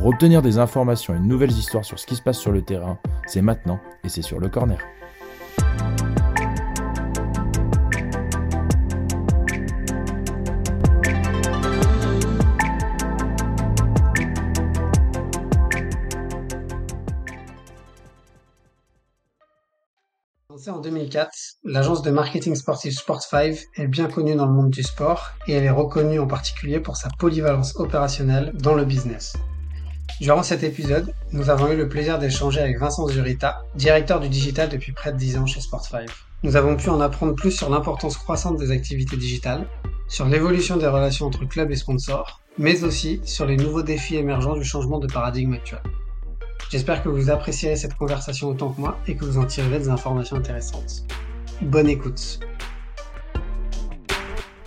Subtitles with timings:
[0.00, 2.62] Pour obtenir des informations et de nouvelles histoires sur ce qui se passe sur le
[2.62, 4.78] terrain, c'est maintenant et c'est sur le corner.
[20.48, 21.30] Lancée en 2004,
[21.64, 25.64] l'agence de marketing sportif Sport5 est bien connue dans le monde du sport et elle
[25.64, 29.34] est reconnue en particulier pour sa polyvalence opérationnelle dans le business.
[30.18, 34.68] Durant cet épisode, nous avons eu le plaisir d'échanger avec Vincent Zurita, directeur du digital
[34.68, 36.06] depuis près de 10 ans chez Sport5.
[36.42, 39.66] Nous avons pu en apprendre plus sur l'importance croissante des activités digitales,
[40.08, 44.56] sur l'évolution des relations entre clubs et sponsors, mais aussi sur les nouveaux défis émergents
[44.56, 45.80] du changement de paradigme actuel.
[46.70, 49.88] J'espère que vous apprécierez cette conversation autant que moi et que vous en tirerez des
[49.88, 51.04] informations intéressantes.
[51.62, 52.40] Bonne écoute.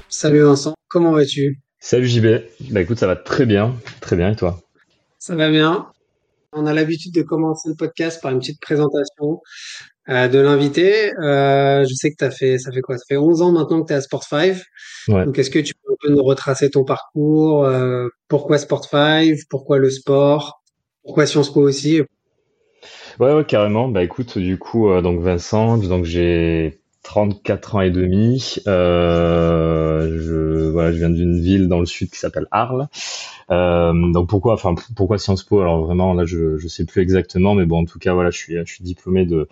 [0.09, 1.61] Salut Vincent, comment vas-tu?
[1.79, 2.25] Salut JB,
[2.71, 4.61] bah écoute ça va très bien, très bien et toi?
[5.25, 5.87] Ça va bien.
[6.51, 9.39] On a l'habitude de commencer le podcast par une petite présentation
[10.09, 11.13] euh, de l'invité.
[11.17, 12.97] Euh, je sais que as fait, ça fait quoi?
[12.97, 14.61] Ça fait 11 ans maintenant que tu es à Sport5.
[15.07, 15.23] Ouais.
[15.23, 19.77] Donc est-ce que tu peux un peu nous retracer ton parcours euh, Pourquoi Sport5 Pourquoi
[19.77, 20.61] le sport?
[21.05, 22.01] Pourquoi Sciences Po aussi?
[23.21, 23.87] Ouais, ouais, carrément.
[23.87, 28.55] Bah écoute, du coup, euh, donc Vincent, donc j'ai 34 ans et demi.
[28.67, 32.87] Euh, je, voilà, je viens d'une ville dans le sud qui s'appelle Arles.
[33.51, 35.61] Euh, donc pourquoi, enfin pourquoi Sciences Po?
[35.61, 38.37] Alors vraiment là, je je sais plus exactement, mais bon, en tout cas voilà, je
[38.37, 39.47] suis je suis diplômé de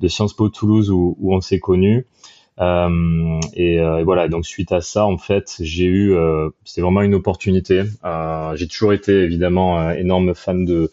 [0.00, 2.06] de Sciences Po Toulouse où, où on s'est connus.
[2.60, 6.82] Euh, et, euh, et, voilà, donc suite à ça, en fait, j'ai eu, euh, c'était
[6.82, 7.82] vraiment une opportunité.
[8.04, 10.90] Euh, j'ai toujours été évidemment énorme fan de,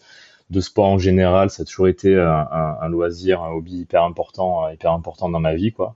[0.50, 1.50] de sport en général.
[1.50, 5.40] Ça a toujours été un, un, un loisir, un hobby hyper important, hyper important dans
[5.40, 5.94] ma vie, quoi.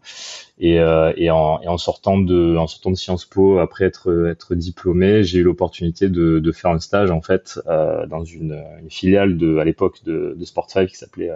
[0.59, 0.75] Et,
[1.17, 5.25] et, en, et en sortant de, en sortant de Sciences Po, après être, être diplômé,
[5.25, 9.59] j'ai eu l'opportunité de, de faire un stage en fait dans une, une filiale de,
[9.59, 11.33] à l'époque de, de Sport5 qui s'appelait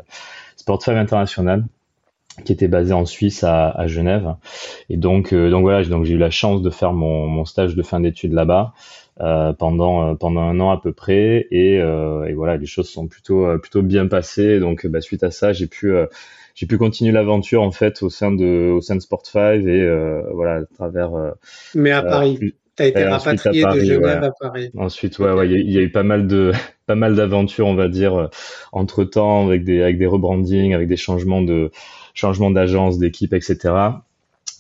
[0.56, 1.64] Sport5 International
[2.44, 4.34] qui était basé en Suisse à, à Genève.
[4.88, 7.74] Et donc, euh, donc voilà, donc j'ai eu la chance de faire mon, mon stage
[7.74, 8.72] de fin d'études là-bas
[9.20, 11.46] euh, pendant pendant un an à peu près.
[11.50, 14.60] Et, euh, et, voilà, les choses sont plutôt plutôt bien passées.
[14.60, 15.92] Donc, bah, suite à ça, j'ai pu
[16.54, 19.88] j'ai pu continuer l'aventure en fait au sein de au sein de Sport 5 et
[20.32, 21.10] voilà à travers.
[21.74, 22.54] Mais à Paris.
[22.76, 24.70] T'as été rapatrié de Genève à Paris.
[24.76, 26.52] Ensuite, ouais, ouais, il y, a eu pas mal de,
[26.86, 28.30] pas mal d'aventures, on va dire,
[28.70, 31.72] entre temps, avec des, avec des rebrandings, avec des changements de,
[32.18, 33.56] changement d'agence, d'équipe, etc.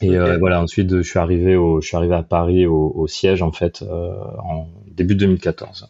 [0.00, 3.06] Et euh, voilà, ensuite je suis arrivé au, je suis arrivé à Paris au, au
[3.08, 4.12] siège en fait euh,
[4.44, 5.88] en début 2014.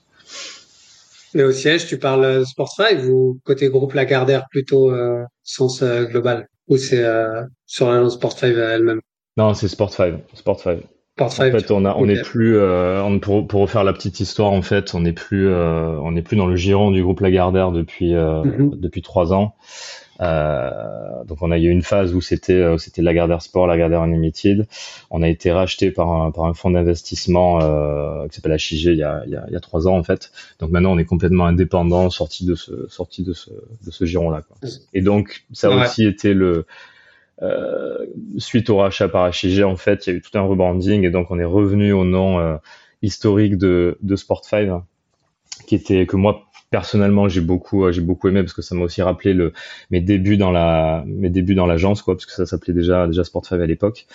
[1.34, 6.04] Et au siège, tu parles Sport 5 ou côté groupe Lagardère plutôt euh, sens euh,
[6.04, 6.48] global?
[6.68, 9.00] Ou c'est euh, sur l'agence Sport 5 elle-même?
[9.36, 10.14] Non, c'est Sport 5.
[10.32, 10.78] Sport 5.
[11.16, 11.54] Sport 5.
[11.54, 14.52] En fait, on a, on n'est plus, euh, on, pour, pour refaire la petite histoire,
[14.52, 18.14] en fait, on n'est plus, on n'est plus dans le giron du groupe Lagardère depuis
[18.14, 18.80] mm -hmm.
[18.80, 19.54] depuis trois ans.
[20.20, 24.66] Euh, donc on a eu une phase où c'était euh, c'était Lagardère Sport, Lagardère Unlimited.
[25.10, 28.96] On a été racheté par un par un fonds d'investissement euh, qui s'appelle HIG il
[28.96, 30.32] y a il y a, il y a trois ans en fait.
[30.58, 34.30] Donc maintenant on est complètement indépendant, sorti de ce sorti de ce de ce giron
[34.30, 34.42] là.
[34.42, 34.56] Quoi.
[34.92, 35.84] Et donc ça a ouais.
[35.84, 36.66] aussi été le
[37.42, 37.98] euh,
[38.38, 41.10] suite au rachat par HIG en fait il y a eu tout un rebranding et
[41.10, 42.58] donc on est revenu au nom
[43.02, 44.82] historique de de Sport 5
[45.68, 49.02] qui était que moi personnellement j'ai beaucoup j'ai beaucoup aimé parce que ça m'a aussi
[49.02, 49.52] rappelé le
[49.90, 53.22] mes débuts dans la mes débuts dans l'agence quoi parce que ça s'appelait déjà déjà
[53.22, 54.06] Sport5 à l'époque.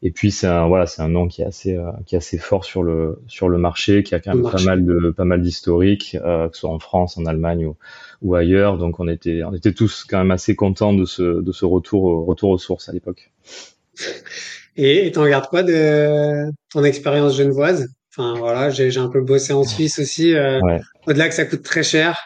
[0.00, 2.38] Et puis c'est un voilà c'est un nom qui est assez euh, qui est assez
[2.38, 5.42] fort sur le sur le marché qui a quand même pas mal de pas mal
[5.42, 7.76] d'historique euh, que ce soit en France en Allemagne ou,
[8.22, 8.78] ou ailleurs.
[8.78, 12.04] Donc on était on était tous quand même assez contents de ce de ce retour
[12.04, 13.32] au, retour aux sources à l'époque.
[14.76, 17.88] Et t'en gardes quoi de ton expérience genevoise?
[18.18, 20.34] Enfin voilà, j'ai un peu bossé en Suisse aussi.
[20.34, 20.80] Euh, ouais.
[21.06, 22.18] Au-delà que ça coûte très cher.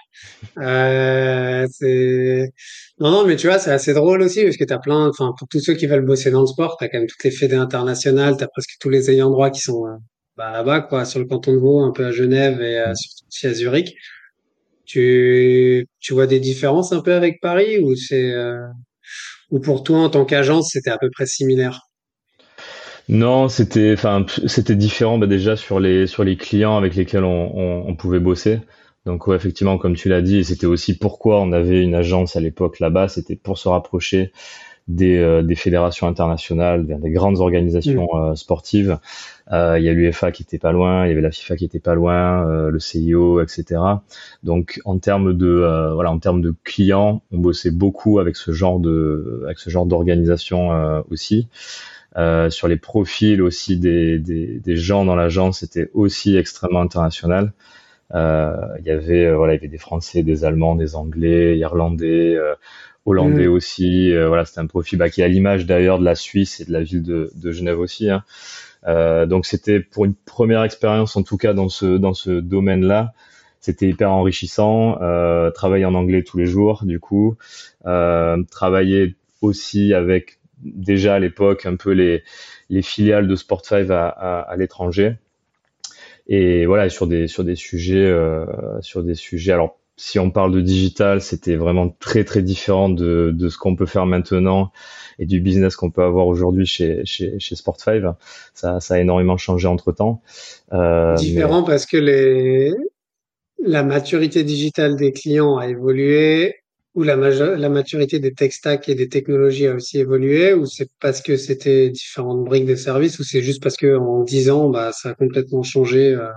[0.59, 2.50] Euh, c'est
[2.99, 5.09] non non, mais tu vois, c'est assez drôle aussi parce que t'as plein.
[5.09, 7.31] Enfin, pour tous ceux qui veulent bosser dans le sport, t'as quand même toutes les
[7.31, 9.97] fédés internationales, t'as presque tous les ayants droit qui sont euh,
[10.37, 13.27] bah, là-bas quoi, sur le canton de Vaud, un peu à Genève et euh, surtout
[13.29, 13.95] aussi à Zurich.
[14.87, 18.67] Tu tu vois des différences un peu avec Paris ou c'est euh,
[19.50, 21.81] ou pour toi en tant qu'agence c'était à peu près similaire?
[23.12, 27.53] Non, c'était, enfin, c'était différent bah, déjà sur les sur les clients avec lesquels on,
[27.55, 28.61] on, on pouvait bosser.
[29.05, 32.41] Donc ouais, effectivement, comme tu l'as dit, c'était aussi pourquoi on avait une agence à
[32.41, 34.32] l'époque là-bas, c'était pour se rapprocher
[34.88, 38.99] des, euh, des fédérations internationales, des, grandes organisations euh, sportives.
[39.53, 41.67] Euh, il y a l'UEFA qui était pas loin, il y avait la FIFA qui
[41.67, 43.81] était pas loin, le CIO, etc.
[44.43, 48.81] Donc en termes de voilà, en termes de clients, on bossait beaucoup avec ce genre
[48.81, 50.70] de avec ce genre d'organisation
[51.11, 51.49] aussi.
[52.17, 57.53] Euh, sur les profils aussi des, des, des gens dans l'agence, c'était aussi extrêmement international.
[58.14, 61.56] Euh, il y avait euh, voilà, il y avait des Français, des Allemands, des Anglais,
[61.56, 62.55] Irlandais, euh,
[63.06, 63.53] Hollandais mm.
[63.53, 64.14] aussi.
[64.14, 66.73] voilà, c'était un profil bah, qui est à l'image d'ailleurs de la Suisse et de
[66.73, 68.11] la ville de, de Genève aussi.
[68.11, 68.23] Hein.
[68.87, 73.12] Euh, donc c'était pour une première expérience en tout cas dans ce dans ce domaine-là.
[73.61, 75.00] C'était hyper enrichissant.
[75.03, 77.37] Euh, travailler en anglais tous les jours, du coup,
[77.87, 82.23] euh, travailler aussi avec déjà à l'époque un peu les
[82.70, 85.17] les filiales de Sport5 à, à, à l'étranger.
[86.26, 88.47] Et voilà sur des sur des sujets euh,
[88.81, 93.31] sur des sujets alors si on parle de digital c'était vraiment très très différent de,
[93.35, 94.73] de ce qu'on peut faire maintenant
[95.19, 98.14] et du business qu'on peut avoir aujourd'hui chez chez chez Sport5
[98.55, 100.23] ça ça a énormément changé entre temps
[100.73, 102.73] euh, différent parce que les
[103.64, 106.62] la maturité digitale des clients a évolué
[106.94, 110.91] ou la, la maturité des tech stacks et des technologies a aussi évolué, ou c'est
[111.00, 114.69] parce que c'était différentes briques de services, ou c'est juste parce que en dix ans,
[114.69, 116.29] bah, ça a complètement changé euh,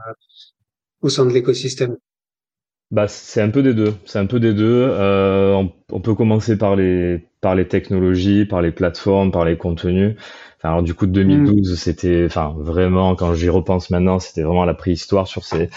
[1.01, 1.97] au sein de l'écosystème?
[2.91, 3.93] Bah, c'est un peu des deux.
[4.05, 4.87] C'est un peu des deux.
[4.89, 9.57] Euh, on, on, peut commencer par les par les technologies, par les plateformes, par les
[9.57, 10.15] contenus.
[10.65, 11.75] Alors du coup, 2012, mm.
[11.75, 15.69] c'était, enfin, vraiment, quand j'y repense maintenant, c'était vraiment la préhistoire sur ces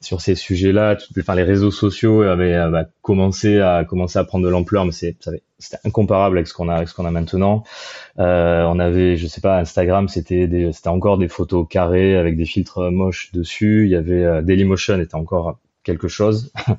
[0.00, 0.96] sur ces sujets-là.
[1.18, 5.16] Enfin, les réseaux sociaux avaient, avaient, commencé à commencer à prendre de l'ampleur, mais c'est
[5.58, 7.64] c'était incomparable avec ce qu'on a avec ce qu'on a maintenant.
[8.18, 12.46] Euh, on avait, je sais pas, Instagram, c'était c'était encore des photos carrées avec des
[12.46, 13.84] filtres moches dessus.
[13.84, 16.50] Il y avait euh, Dailymotion était encore quelque chose.
[16.66, 16.76] il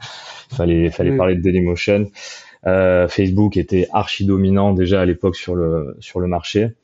[0.55, 2.09] fallait, fallait parler de Dailymotion.
[2.67, 6.75] Euh, Facebook était archi dominant déjà à l'époque sur le sur le marché.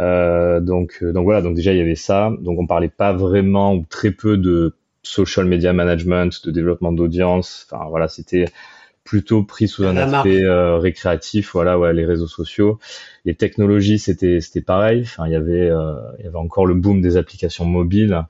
[0.00, 2.32] Euh, donc euh, donc voilà donc déjà il y avait ça.
[2.40, 7.68] Donc on parlait pas vraiment ou très peu de social media management, de développement d'audience.
[7.70, 8.46] Enfin voilà c'était
[9.04, 11.52] plutôt pris sous un aspect euh, récréatif.
[11.52, 12.78] Voilà ouais les réseaux sociaux,
[13.24, 15.02] les technologies c'était c'était pareil.
[15.02, 18.24] Enfin il y avait euh, il y avait encore le boom des applications mobiles.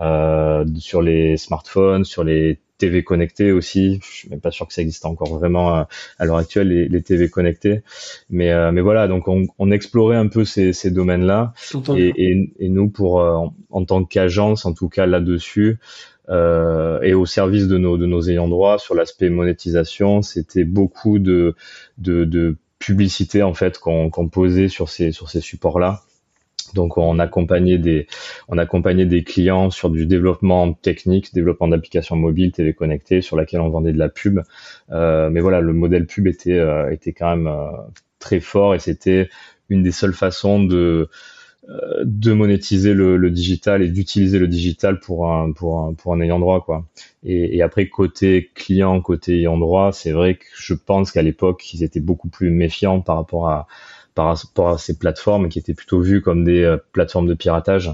[0.00, 4.00] Euh, sur les smartphones, sur les TV connectés aussi.
[4.02, 5.82] Je suis même pas sûr que ça existe encore vraiment euh,
[6.18, 7.82] à, l'heure actuelle les, les, TV connectés.
[8.30, 11.52] Mais euh, mais voilà, donc on, on explorait un peu ces, ces domaines-là.
[11.96, 15.78] Et, et, et, nous, pour euh, en, tant qu'agence, en tout cas là-dessus.
[16.28, 21.18] Euh, et au service de nos de nos ayants droit sur l'aspect monétisation, c'était beaucoup
[21.18, 21.54] de,
[21.98, 26.02] de, de publicité en fait qu'on qu'on posait sur ces sur ces supports-là.
[26.74, 28.06] Donc on accompagnait des
[28.48, 33.60] on accompagnait des clients sur du développement technique, développement d'applications mobiles, télé connectées, sur laquelle
[33.60, 34.40] on vendait de la pub.
[34.90, 37.70] Euh, mais voilà, le modèle pub était euh, était quand même euh,
[38.18, 39.28] très fort et c'était
[39.68, 41.08] une des seules façons de
[42.04, 46.20] de monétiser le, le digital et d'utiliser le digital pour un pour un pour un
[46.20, 46.84] ayant droit quoi.
[47.22, 51.72] Et, et après côté client, côté ayant droit, c'est vrai que je pense qu'à l'époque
[51.72, 53.68] ils étaient beaucoup plus méfiants par rapport à
[54.14, 57.92] par rapport à ces plateformes qui étaient plutôt vues comme des euh, plateformes de piratage.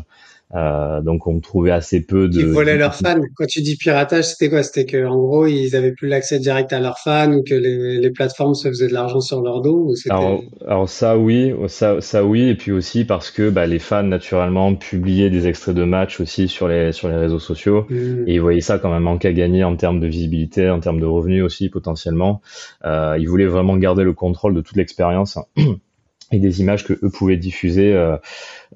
[0.55, 2.41] Euh, donc on trouvait assez peu de.
[2.41, 3.21] Ils volaient leurs fans.
[3.37, 4.63] Quand tu dis piratage, c'était quoi?
[4.63, 7.99] C'était que en gros ils avaient plus l'accès direct à leurs fans ou que les,
[7.99, 12.01] les plateformes se faisaient de l'argent sur leur dos ou alors, alors, ça oui, ça,
[12.01, 15.85] ça oui, et puis aussi parce que bah, les fans naturellement publiaient des extraits de
[15.85, 18.25] matchs aussi sur les sur les réseaux sociaux mmh.
[18.27, 21.01] et ils voyaient ça comme un manque à gagner en termes de visibilité, en termes
[21.01, 22.41] de revenus aussi potentiellement.
[22.87, 25.39] Euh, ils voulaient vraiment garder le contrôle de toute l'expérience.
[26.31, 28.17] et des images que eux pouvaient diffuser euh,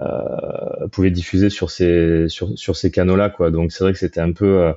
[0.01, 3.99] euh, pouvaient diffuser sur ces sur, sur ces canaux là quoi donc c'est vrai que
[3.99, 4.73] c'était un peu euh,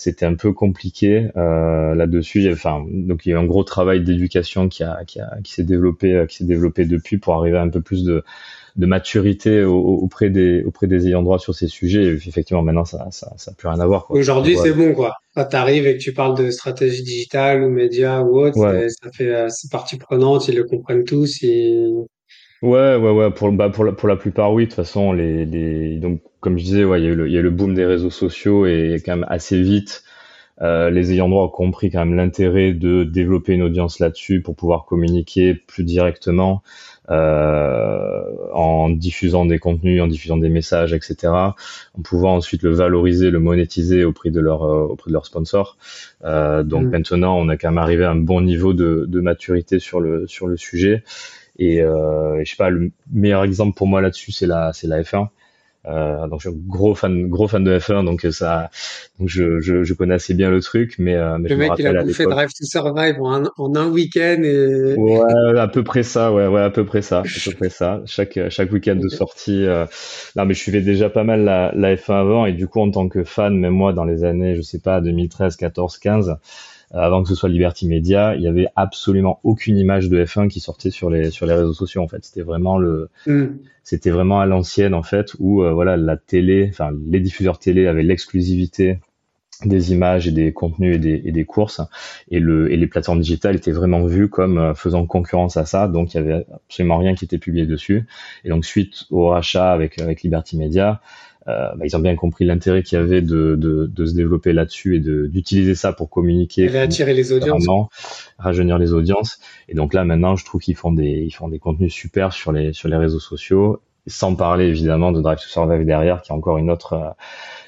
[0.00, 2.50] c'était un peu compliqué euh, là-dessus.
[2.50, 5.52] Enfin, donc il y a eu un gros travail d'éducation qui a qui, a, qui
[5.52, 8.24] s'est développé euh, qui s'est développé depuis pour arriver à un peu plus de
[8.76, 12.04] de maturité auprès des auprès des ayants droit sur ces sujets.
[12.04, 14.06] Et effectivement, maintenant, ça ça, ça plus rien à voir.
[14.10, 15.14] Aujourd'hui, c'est bon, quoi.
[15.34, 19.34] Quand t'arrives et que tu parles de stratégie digitale ou média ou autre, ça fait
[19.34, 21.42] euh, c'est partie prenante, ils le comprennent tous.
[21.42, 21.86] Et...
[22.62, 23.30] Ouais, ouais, ouais.
[23.30, 24.64] Pour, bah, pour, la, pour la plupart, oui.
[24.64, 27.26] De toute façon, les, les, donc, comme je disais, ouais, il y a eu le,
[27.28, 30.02] il y a le boom des réseaux sociaux et quand même assez vite,
[30.60, 34.56] euh, les ayants droit ont compris quand même l'intérêt de développer une audience là-dessus pour
[34.56, 36.62] pouvoir communiquer plus directement
[37.10, 41.16] euh, en diffusant des contenus, en diffusant des messages, etc.
[41.32, 45.76] En pouvant ensuite le valoriser, le monétiser auprès de leur euh, auprès de leurs sponsors.
[46.24, 46.90] Euh, donc mm.
[46.90, 50.26] maintenant, on a quand même arrivé à un bon niveau de, de maturité sur le
[50.26, 51.02] sur le sujet.
[51.58, 55.02] Et, euh, je sais pas, le meilleur exemple pour moi là-dessus, c'est la c'est la
[55.02, 55.28] F1.
[55.86, 58.70] Euh, donc je suis gros fan, gros fan de F1, donc ça,
[59.18, 61.70] donc je, je, je connais assez bien le truc, mais, euh, mais le je mec
[61.72, 62.24] me il a bouffé.
[62.24, 66.46] Drive to Survive en un, en un week-end et Ouais, à peu près ça, ouais,
[66.46, 68.02] ouais, à peu près ça, à peu près ça.
[68.06, 69.64] Chaque, chaque week-end de sortie.
[69.64, 69.86] Euh...
[70.36, 72.90] Non, mais je suivais déjà pas mal la, la F1 avant, et du coup, en
[72.90, 76.34] tant que fan, même moi, dans les années, je sais pas, 2013, 14, 15, euh,
[76.92, 80.60] avant que ce soit Liberty Media, il y avait absolument aucune image de F1 qui
[80.60, 82.24] sortait sur les, sur les réseaux sociaux, en fait.
[82.24, 83.58] C'était vraiment le, Hmm.
[83.84, 87.86] c'était vraiment à l'ancienne, en fait, où, euh, voilà, la télé, enfin, les diffuseurs télé
[87.86, 88.98] avaient l'exclusivité
[89.64, 91.80] des images et des contenus et des, et des courses
[92.30, 95.86] et le et les plateformes digitales étaient vraiment vues comme euh, faisant concurrence à ça
[95.86, 98.06] donc il y avait absolument rien qui était publié dessus
[98.44, 102.44] et donc suite au rachat avec avec Liberty Media euh, bah, ils ont bien compris
[102.44, 106.68] l'intérêt qu'il y avait de, de, de se développer là-dessus et d'utiliser ça pour communiquer
[106.78, 107.66] attiré les audiences.
[108.38, 111.58] rajeunir les audiences et donc là maintenant je trouve qu'ils font des ils font des
[111.58, 115.84] contenus super sur les sur les réseaux sociaux sans parler évidemment de Drive to Survive
[115.84, 117.10] derrière qui est encore une autre euh,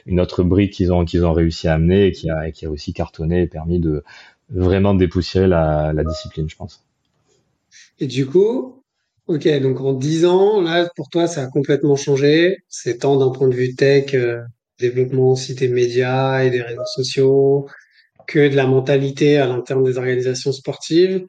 [0.07, 2.67] une autre brique qu'ils ont qu'ils ont réussi à amener et qui a et qui
[2.67, 4.05] a aussi cartonné et permis de
[4.51, 6.85] vraiment dépoussiérer la, la discipline je pense
[7.99, 8.82] Et du coup,
[9.27, 12.59] ok, donc en 10 ans, là, pour toi, ça a complètement changé.
[12.69, 14.41] C'est tant d'un point de vue tech, euh,
[14.79, 17.67] développement aussi des médias et des réseaux sociaux,
[18.27, 21.25] que de la mentalité à l'interne des organisations sportives.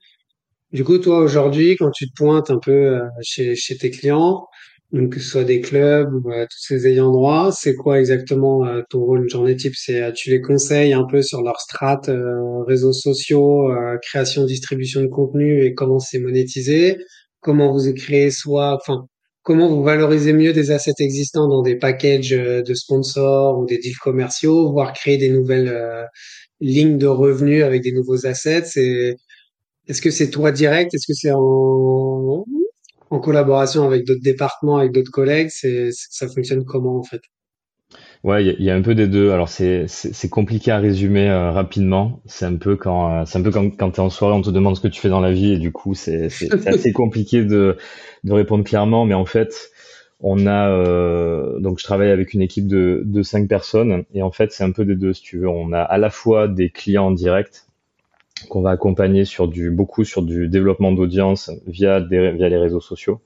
[0.71, 4.47] Du coup, toi, aujourd'hui, quand tu te pointes un peu euh, chez, chez tes clients,
[4.93, 8.65] donc que ce soit des clubs ou euh, tous ces ayants droit, c'est quoi exactement
[8.65, 9.73] euh, ton rôle, une journée type?
[9.75, 13.69] C'est euh, tu les conseilles un peu sur leur strat, euh, réseaux sociaux,
[14.03, 16.97] création, distribution de contenu et comment c'est monétisé,
[17.43, 19.07] comment vous créez soit, enfin,
[19.43, 23.77] comment vous valorisez mieux des assets existants dans des packages euh, de sponsors ou des
[23.79, 26.03] deals commerciaux, voire créer des nouvelles euh,
[26.62, 28.65] lignes de revenus avec des nouveaux assets.
[28.65, 29.15] C'est
[29.88, 30.93] est-ce que c'est toi direct?
[30.93, 32.45] Est-ce que c'est en,
[33.09, 35.50] en collaboration avec d'autres départements, avec d'autres collègues?
[35.51, 37.21] C'est, c'est- ça fonctionne comment en fait?
[38.24, 40.72] Ouais il y, a il y a un peu des deux alors c'est c'est compliqué
[40.72, 44.00] à résumer euh, rapidement c'est un peu quand euh, c'est un peu quand quand t'es
[44.00, 45.94] en soirée on te demande ce que tu fais dans la vie et du coup
[45.94, 47.77] c'est c'est assez compliqué de
[48.24, 49.72] de répondre clairement mais en fait
[50.22, 54.32] On a euh, donc je travaille avec une équipe de, de cinq personnes et en
[54.32, 55.50] fait c'est un peu des deux si tu veux.
[55.50, 57.65] On a à la fois des clients directs
[58.50, 62.82] qu'on va accompagner sur du beaucoup sur du développement d'audience via des, via les réseaux
[62.82, 63.22] sociaux.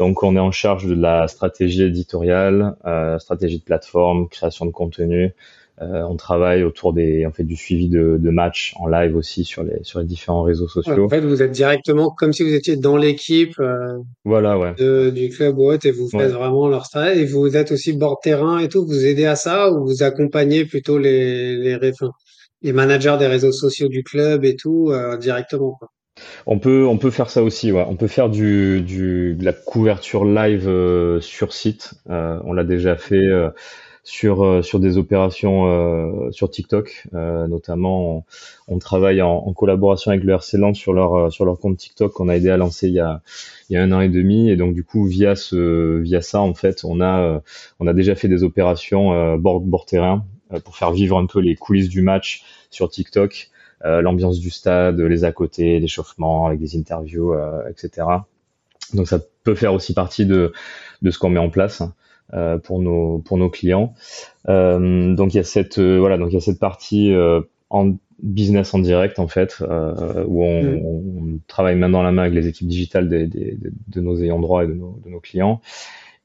[0.00, 4.72] Donc on est en charge de la stratégie éditoriale, euh, stratégie de plateforme, création de
[4.72, 5.34] contenu.
[5.82, 9.44] Euh, on travaille autour des, on fait du suivi de, de matchs en live aussi
[9.44, 11.04] sur les sur les différents réseaux sociaux.
[11.06, 14.74] en fait, vous êtes directement comme si vous étiez dans l'équipe euh, Voilà, ouais.
[14.74, 16.38] de, du club ou autre et vous faites Ouais.
[16.40, 18.84] vraiment leur travail et vous êtes aussi bord terrain et tout.
[18.86, 22.10] Vous aidez à ça ou vous accompagnez plutôt les les, ré- enfin,
[22.62, 25.88] les managers des réseaux sociaux du club et tout directement quoi?
[26.46, 27.84] On peut, on peut faire ça aussi, ouais.
[27.88, 31.94] On peut faire du, du, de la couverture live euh, sur site.
[32.08, 33.50] Euh, on l'a déjà fait euh,
[34.02, 38.24] sur, euh, sur des opérations euh, sur TikTok, euh, notamment.
[38.68, 42.28] On, travaille en, en collaboration avec le RC sur leur, sur leur compte TikTok qu'on
[42.28, 43.20] a aidé à lancer il y a,
[43.68, 44.50] il y a un an et demi.
[44.50, 47.42] Et donc, du coup, via ce, via ça, en fait, on a,
[47.78, 50.24] on a déjà fait des opérations bord, bord terrain
[50.64, 53.50] pour faire vivre un peu les coulisses du match sur TikTok
[53.84, 58.06] l'ambiance du stade, les à côté, l'échauffement avec des interviews, euh, etc.
[58.94, 60.52] Donc ça peut faire aussi partie de,
[61.02, 61.82] de ce qu'on met en place
[62.34, 63.94] euh, pour nos pour nos clients.
[64.48, 67.40] Euh, donc il y a cette euh, voilà donc il y a cette partie euh,
[67.70, 70.80] en business en direct en fait euh, où on, Mm.
[70.84, 74.16] on travaille main dans la main avec les équipes digitales des, des- de, de nos
[74.22, 75.60] ayants droit et de nos, de nos clients.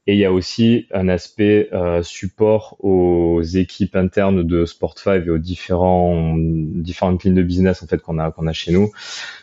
[0.06, 5.30] Et il y a aussi un aspect euh, support aux équipes internes de Sport5 et
[5.30, 8.90] aux différents différentes lignes de business en fait qu'on a qu'on a chez nous.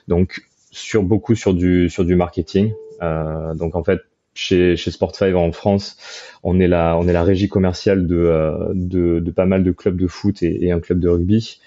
[0.07, 0.41] Donc
[0.71, 2.73] sur beaucoup sur du sur du marketing.
[3.01, 3.99] Euh, donc en fait
[4.35, 5.97] chez chez Sport5 en France,
[6.43, 9.71] on est la on est la régie commerciale de euh, de, de pas mal de
[9.71, 11.59] clubs de foot et, et un club de rugby.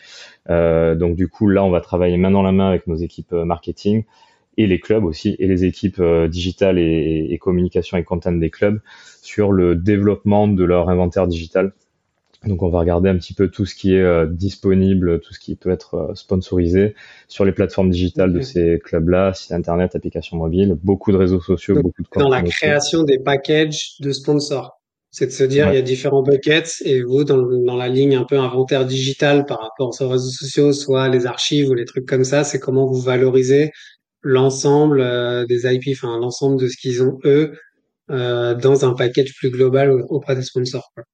[0.48, 3.32] Euh, donc du coup là on va travailler main dans la main avec nos équipes
[3.32, 4.04] euh, marketing
[4.56, 8.50] et les clubs aussi, et les équipes euh, digitales et, et communication et content des
[8.50, 8.80] clubs
[9.22, 11.72] sur le développement de leur inventaire digital.
[12.44, 15.40] Donc on va regarder un petit peu tout ce qui est euh, disponible, tout ce
[15.40, 16.94] qui peut être euh, sponsorisé
[17.28, 21.74] sur les plateformes digitales de ces clubs-là, site internet, applications mobiles, beaucoup de réseaux sociaux,
[21.74, 24.80] Donc, beaucoup de Dans la création des packages de sponsors.
[25.10, 28.16] C'est de se dire, il y a différents buckets et vous, dans, dans la ligne
[28.16, 32.04] un peu inventaire digital par rapport aux réseaux sociaux, soit les archives ou les trucs
[32.04, 33.72] comme ça, c'est comment vous valorisez
[34.26, 37.52] l'ensemble euh, des IP, enfin l'ensemble de ce qu'ils ont eux
[38.10, 40.90] euh, dans un package plus global au- auprès des sponsors.
[40.94, 41.04] quoi.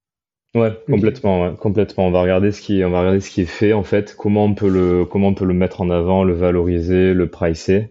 [0.54, 2.06] Ouais, complètement, complètement.
[2.06, 4.44] On va regarder ce qui, on va regarder ce qui est fait en fait, comment
[4.44, 7.90] on peut le, comment on peut le mettre en avant, le valoriser, le pricer,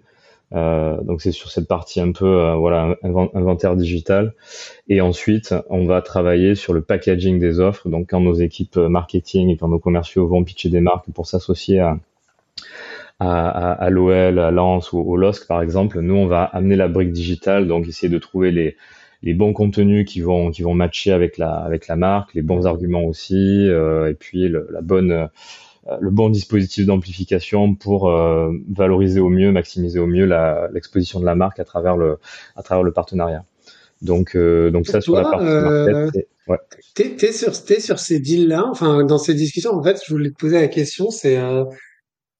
[0.51, 4.33] donc c'est sur cette partie un peu voilà inventaire digital.
[4.89, 7.89] Et ensuite, on va travailler sur le packaging des offres.
[7.89, 11.79] Donc quand nos équipes marketing et quand nos commerciaux vont pitcher des marques pour s'associer
[11.79, 11.97] à
[13.23, 16.87] à, à, l'OL, à Lens ou au LOSC par exemple, nous on va amener la
[16.87, 18.77] brique digitale, donc essayer de trouver les,
[19.21, 22.65] les bons contenus qui vont qui vont matcher avec la avec la marque, les bons
[22.65, 25.27] arguments aussi, euh, et puis le, la bonne euh,
[25.99, 30.25] le bon dispositif d'amplification pour euh, valoriser au mieux, maximiser au mieux
[30.73, 32.17] l'exposition de la marque à travers le
[32.55, 33.45] à travers le partenariat.
[34.01, 36.27] Donc donc ça sur la partie market.
[36.47, 36.57] Ouais.
[36.95, 40.31] T'es sur t'es sur ces deals là, enfin dans ces discussions en fait, je voulais
[40.31, 41.37] te poser la question, c'est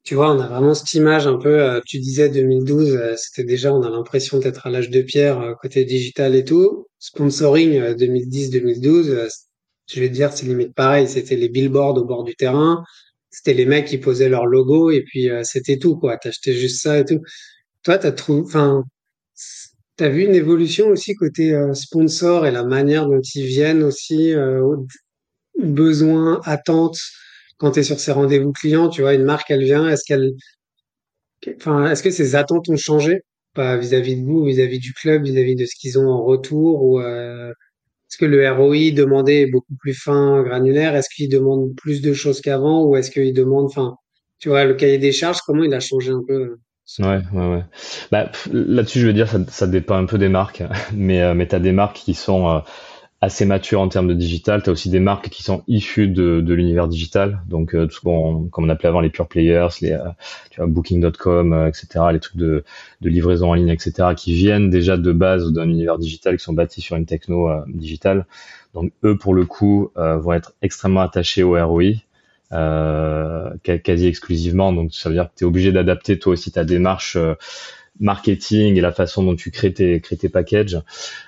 [0.04, 3.44] tu vois, on a vraiment cette image un peu, euh, tu disais 2012, euh, c'était
[3.44, 6.88] déjà, on a l'impression d'être à l'âge de pierre euh, côté digital et tout.
[7.00, 9.30] Sponsoring 2010-2012,
[9.92, 12.84] je vais te dire, c'est limite pareil, c'était les billboards au bord du terrain,
[13.30, 16.18] c'était les mecs qui posaient leur logo et puis c'était tout, quoi.
[16.18, 17.20] T'achetais juste ça et tout.
[17.84, 18.84] Toi, t'as trouvé, enfin,
[19.98, 24.34] t'as vu une évolution aussi côté sponsor et la manière dont ils viennent aussi,
[25.58, 27.00] besoins, attentes
[27.62, 30.32] quand tu es sur ces rendez-vous clients, tu vois, une marque, elle vient, est-ce qu'elle,
[31.58, 33.22] enfin, est-ce que ses attentes ont changé,
[33.54, 37.00] pas vis-à-vis de vous, vis-à-vis du club, vis-à-vis de ce qu'ils ont en retour, ou
[37.00, 42.02] euh, est-ce que le ROI demandé est beaucoup plus fin, granulaire, est-ce qu'il demande plus
[42.02, 43.96] de choses qu'avant, ou est-ce qu'il demande, enfin,
[44.40, 46.34] tu vois, le cahier des charges, comment il a changé un peu?
[46.34, 46.60] Euh,
[47.00, 47.64] Ouais, ouais, ouais.
[48.12, 50.64] Bah, là-dessus, je veux dire, ça, ça dépend un peu des marques,
[50.94, 52.64] mais, euh, mais tu as des marques qui sont
[53.22, 54.64] assez mature en termes de digital.
[54.64, 57.96] Tu as aussi des marques qui sont issues de, de l'univers digital, donc euh, tout
[57.96, 60.10] ce qu'on comme on appelait avant les pure players, les euh,
[60.50, 62.64] tu vois Booking.com, euh, etc., les trucs de,
[63.02, 66.54] de livraison en ligne, etc., qui viennent déjà de base d'un univers digital, qui sont
[66.54, 68.26] bâtis sur une techno euh, digitale.
[68.74, 71.96] Donc eux, pour le coup, vont être extrêmement attachés au ROI.
[73.62, 77.18] quasi exclusivement, donc ça veut dire que tu es obligé d'adapter toi aussi ta démarche
[78.00, 80.80] marketing et la façon dont tu crées tes, crées tes packages.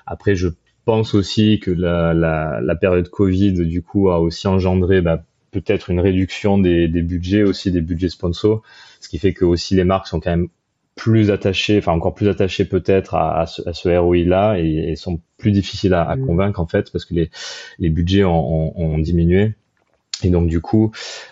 [0.06, 0.48] Après, je
[0.86, 5.90] pense aussi que la, la, la, période Covid, du coup, a aussi engendré bah, peut-être
[5.90, 8.62] une réduction des, des, budgets, aussi des budgets sponsors,
[9.00, 10.50] ce qui fait que aussi les marques sont quand même
[10.96, 15.94] plus attachées, enfin encore plus attachées peut-être à, à, ce, ROI-là et, sont plus difficiles
[15.94, 16.26] à, à, mmh.
[16.26, 17.32] convaincre en fait parce que les,
[17.80, 19.54] les budgets ont, ont, ont diminué.
[20.24, 20.92] Et donc du coup,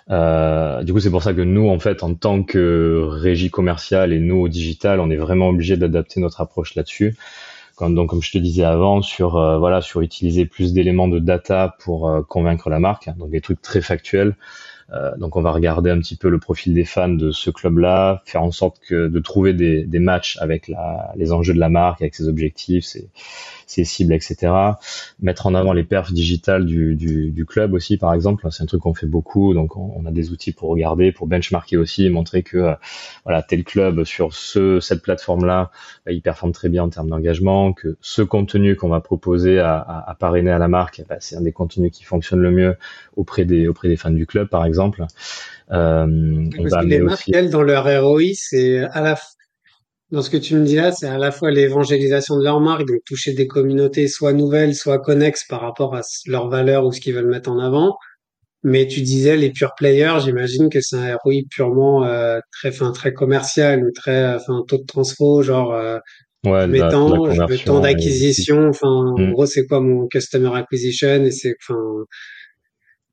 [0.10, 4.12] euh, du coup c'est pour ça que nous en fait en tant que régie commerciale
[4.12, 7.15] et nous au digital, on est vraiment obligé d'adapter notre approche là-dessus
[7.89, 11.76] donc comme je te disais avant, sur euh, voilà, sur utiliser plus d'éléments de data
[11.80, 14.36] pour euh, convaincre la marque, hein, donc des trucs très factuels.
[14.93, 18.21] Euh, donc on va regarder un petit peu le profil des fans de ce club-là,
[18.25, 21.69] faire en sorte que de trouver des, des matchs avec la, les enjeux de la
[21.69, 23.10] marque, avec ses objectifs, ses,
[23.67, 24.54] ses cibles, etc.
[25.21, 28.65] Mettre en avant les perfs digitales du, du, du club aussi, par exemple, c'est un
[28.65, 29.54] truc qu'on fait beaucoup.
[29.54, 32.73] Donc on, a des outils pour regarder, pour benchmarker aussi, montrer que euh,
[33.23, 35.71] voilà tel club sur ce cette plateforme-là,
[36.06, 39.77] bah, il performe très bien en termes d'engagement, que ce contenu qu'on va proposer à,
[39.77, 42.75] à, à, parrainer à la marque, bah, c'est un des contenus qui fonctionne le mieux
[43.15, 44.81] auprès des auprès des fans du club, par exemple.
[45.72, 49.15] Euh, on va les marques, elles, dans leur ROI, c'est à la
[50.12, 52.86] dans ce que tu me dis là, c'est à la fois l'évangélisation de leur marque,
[52.86, 57.00] donc toucher des communautés soit nouvelles, soit connexes par rapport à leurs valeurs ou ce
[57.00, 57.98] qu'ils veulent mettre en avant.
[58.63, 62.91] Mais tu disais les pure players, j'imagine que c'est un ROI purement euh, très fin,
[62.91, 65.98] très commercial ou très enfin taux de transfo genre euh,
[66.46, 69.32] ouais, je le temps d'acquisition, enfin en mm.
[69.32, 71.82] gros c'est quoi mon customer acquisition et c'est enfin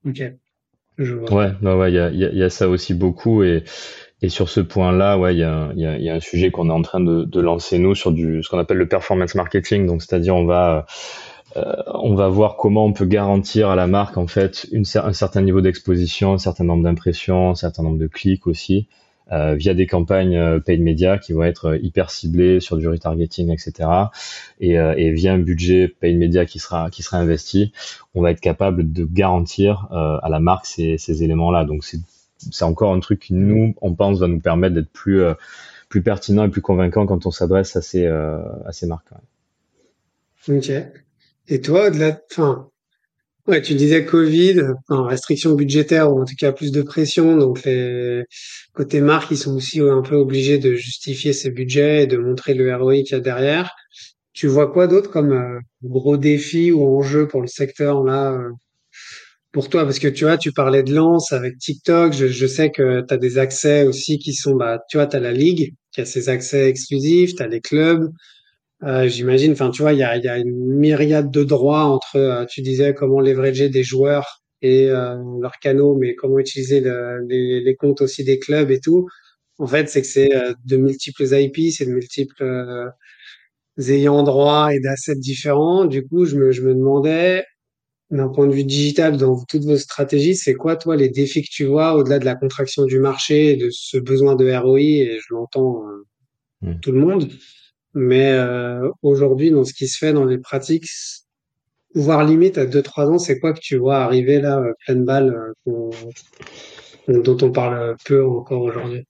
[0.05, 0.23] OK.
[0.99, 1.33] Je vois.
[1.33, 3.65] Ouais, bah ouais, il y a, y a ça aussi beaucoup et
[4.21, 6.73] et sur ce point-là, il y a, y, a, y a, un sujet qu'on est
[6.73, 9.87] en train de, de, lancer nous sur du ce qu'on appelle le performance marketing.
[9.87, 10.87] Donc, c'est-à-dire on va
[11.57, 11.63] euh,
[11.95, 15.43] on va voir comment on peut garantir à la marque en fait une, un certain
[15.43, 18.89] niveau d'exposition, un certain nombre d'impressions, un certain nombre de clics aussi.
[19.31, 22.89] Euh, via des campagnes euh, paid media qui vont être euh, hyper ciblées sur du
[22.89, 23.89] retargeting, etc.
[24.59, 27.73] Et, et via un budget paid media qui sera qui sera investi,
[28.15, 31.65] on va être capable de garantir à la marque ces, ces éléments-là.
[31.65, 31.99] Donc c'est
[32.51, 35.23] c'est encore un truc qui nous, on pense, va nous permettre d'être plus,
[35.89, 39.11] plus pertinent et plus convaincant quand on s'adresse à ces, à ces marques.
[40.49, 40.71] Ok.
[41.49, 42.69] Et toi, au-delà, enfin,
[43.49, 47.65] ouais, tu disais Covid, enfin, restriction budgétaire ou en tout cas plus de pression, donc
[47.65, 48.23] les
[48.75, 52.55] côté marques, ils sont aussi un peu obligés de justifier ces budgets et de montrer
[52.55, 53.71] le ROI qu'il y a derrière.
[54.35, 58.39] Tu vois quoi d'autre comme euh, gros défi ou enjeu pour le secteur là
[59.53, 59.85] pour toi?
[59.85, 62.13] Parce que tu vois, tu parlais de lance avec TikTok.
[62.13, 65.17] Je, je sais que tu as des accès aussi qui sont, bah, tu vois, tu
[65.17, 68.11] as la ligue qui a ses accès exclusifs, tu as les clubs.
[68.85, 72.17] Euh, J'imagine, enfin, tu vois, il y a, y a, une myriade de droits entre,
[72.17, 77.25] euh, tu disais, comment leverager des joueurs et euh, leurs canaux, mais comment utiliser le,
[77.29, 79.09] les, les, comptes aussi des clubs et tout.
[79.59, 80.31] En fait, c'est que c'est
[80.65, 82.93] de multiples IP, c'est de multiples
[83.79, 85.85] ayants droit et d'assets différents.
[85.85, 87.45] Du coup, je me, je me demandais,
[88.11, 91.51] d'un point de vue digital, dans toutes vos stratégies, c'est quoi, toi, les défis que
[91.51, 95.35] tu vois au-delà de la contraction du marché de ce besoin de ROI, et je
[95.35, 95.83] l'entends
[96.63, 96.81] mmh.
[96.81, 97.29] tout le monde.
[97.95, 100.89] Mais euh, aujourd'hui, dans ce qui se fait dans les pratiques,
[101.95, 105.55] voire limite à 2-3 ans, c'est quoi que tu vois arriver là, euh, pleine balle,
[105.67, 105.91] euh,
[107.09, 109.05] dont on parle peu encore aujourd'hui?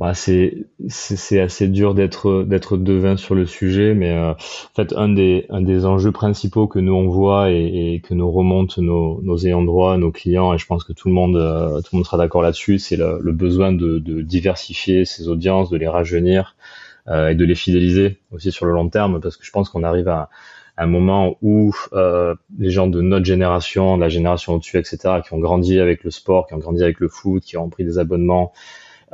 [0.00, 4.34] Bah, c'est c'est assez dur d'être d'être devin sur le sujet, mais en
[4.74, 8.82] fait un des un des enjeux principaux que nous on voit et, que nous remontent
[8.82, 11.98] nos, nos ayants droit, nos clients, et je pense que tout le monde tout le
[11.98, 15.86] monde sera d'accord là-dessus, c'est le, le, besoin de, de diversifier ses audiences, de les
[15.86, 19.68] rajeunir, euh, et de les fidéliser aussi sur le long terme parce que je pense
[19.68, 20.30] qu'on arrive à,
[20.76, 25.32] un moment où euh, les gens de notre génération, de la génération au-dessus, etc., qui
[25.32, 27.98] ont grandi avec le sport, qui ont grandi avec le foot, qui ont pris des
[27.98, 28.52] abonnements,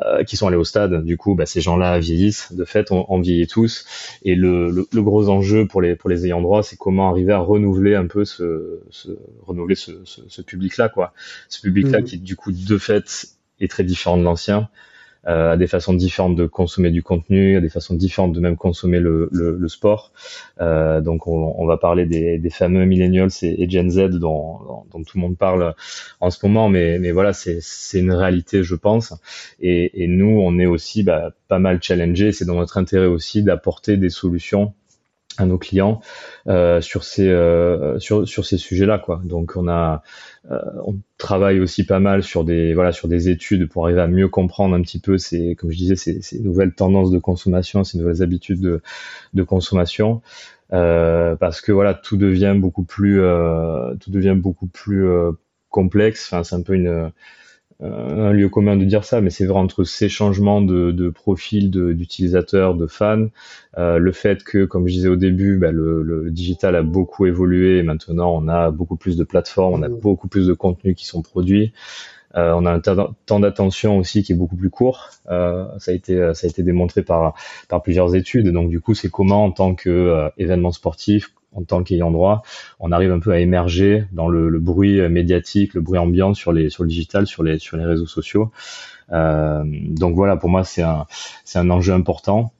[0.00, 2.52] euh, qui sont allés au stade, du coup, bah, ces gens-là vieillissent.
[2.52, 3.84] De fait, on, on vieillit tous.
[4.22, 7.40] Et le, le, gros enjeu pour les pour les ayants droit, c'est comment arriver à
[7.40, 9.10] renouveler un peu ce, ce
[9.42, 11.12] renouveler ce, ce, ce public-là, quoi.
[11.50, 12.04] Ce public-là mmh.
[12.04, 13.26] qui, du coup, de fait,
[13.60, 14.89] est très différent de l'ancien euh,
[15.24, 19.00] à des façons différentes de consommer du contenu, à des façons différentes de même consommer
[19.00, 20.12] le, le, le sport.
[20.60, 24.84] Euh, donc on, on, va parler des, des fameux millennials et, et, Gen Z dont,
[24.90, 25.74] dont, tout le monde parle
[26.20, 27.60] en ce moment, mais, mais voilà, c'est
[27.94, 29.14] une réalité, je pense.
[29.60, 32.32] Et, et nous, on est aussi bah, pas mal challengés.
[32.32, 34.72] C'est dans notre intérêt aussi d'apporter des solutions
[35.40, 36.00] à nos clients
[36.48, 39.20] euh, sur ces euh, sur sur ces sujets-là quoi.
[39.24, 40.02] Donc on a
[40.50, 44.06] euh, on travaille aussi pas mal sur des voilà sur des études pour arriver à
[44.06, 47.98] mieux comprendre un petit peu ces comme je disais ces, nouvelles tendances de consommation, ces
[47.98, 48.82] nouvelles habitudes de
[49.34, 50.22] de consommation.
[50.70, 53.20] Parce que voilà tout devient beaucoup plus
[54.00, 55.08] tout devient beaucoup plus
[55.68, 56.28] complexe.
[56.30, 57.10] Enfin c'est un peu une
[57.82, 61.70] un lieu commun de dire ça, mais c'est vrai entre ces changements de, de profil
[61.70, 63.26] d'utilisateurs, de, fans,
[63.78, 67.26] euh, le fait que, comme je disais au début, bah, le, le, digital a beaucoup
[67.26, 70.94] évolué et maintenant on a beaucoup plus de plateformes, on a beaucoup plus de contenus
[70.96, 71.72] qui sont produits.
[72.36, 75.10] Euh, on a un temps d'attention aussi qui est beaucoup plus court.
[75.30, 77.34] Euh, ça a été ça a été démontré par
[77.68, 78.48] par plusieurs études.
[78.48, 82.42] Donc du coup, c'est comment en tant que euh, événement sportif, en tant qu'ayant droit,
[82.78, 86.70] on arrive un peu à émerger dans le, bruit médiatique, le bruit ambiant sur les
[86.70, 88.50] sur le digital, sur les sur les réseaux sociaux.
[89.12, 91.06] Euh, donc voilà, pour moi c'est un
[91.44, 92.52] c'est un enjeu important.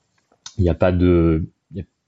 [0.59, 1.45] Il n'y a pas de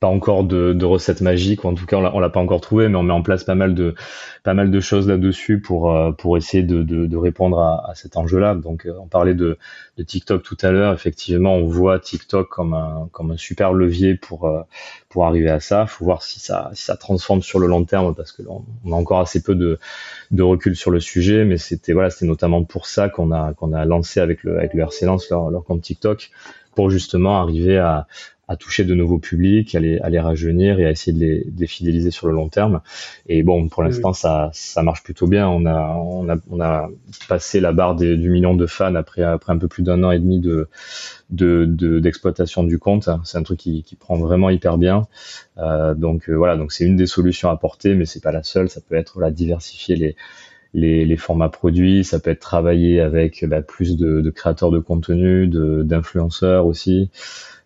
[0.03, 2.89] pas encore de, de recette magique, ou en tout cas on l'a pas encore trouvé,
[2.89, 3.95] mais on met en place pas mal de
[4.43, 7.95] pas mal de choses là-dessus pour euh, pour essayer de, de, de répondre à, à
[7.95, 8.57] cet enjeu-là.
[8.57, 9.59] Donc euh, on parlait de,
[9.99, 14.17] de TikTok tout à l'heure, effectivement on voit TikTok comme un comme un super levier
[14.17, 14.63] pour euh,
[15.09, 15.87] pour arriver à ça.
[15.87, 18.97] Faut voir si ça si ça transforme sur le long terme parce que on a
[18.97, 19.79] encore assez peu de
[20.33, 23.73] de recul sur le sujet, mais c'était voilà c'était notamment pour ça qu'on a qu'on
[23.73, 26.33] a lancé avec le avec le RC Lance leur, leur compte TikTok
[26.75, 28.07] pour justement arriver à,
[28.49, 31.45] à toucher de nouveaux publics, à les, à les rajeunir et à essayer de les,
[31.45, 32.81] de fidéliser sur le long terme.
[33.27, 35.49] Et bon, pour l'instant, ça, ça marche plutôt bien.
[35.49, 36.91] On a, on a, on a
[37.29, 40.11] passé la barre des, du million de fans après, après un peu plus d'un an
[40.11, 40.69] et demi de,
[41.31, 41.65] de,
[42.01, 43.09] d'exploitation du compte.
[43.25, 45.07] C'est un truc qui, qui prend vraiment hyper bien.
[45.59, 48.43] Euh, donc euh, voilà, donc c'est une des solutions à apporter, mais c'est pas la
[48.43, 48.69] seule.
[48.69, 50.17] Ça peut être la diversifier les
[50.75, 54.79] les, les, formats produits, ça peut être travailler avec bah, plus de, de, créateurs de
[54.79, 57.11] contenu, d'influenceurs aussi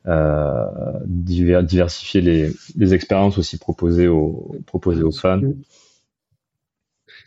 [0.06, 0.66] euh,
[1.04, 5.40] diversifier les, les, expériences aussi proposées aux, proposées aux fans.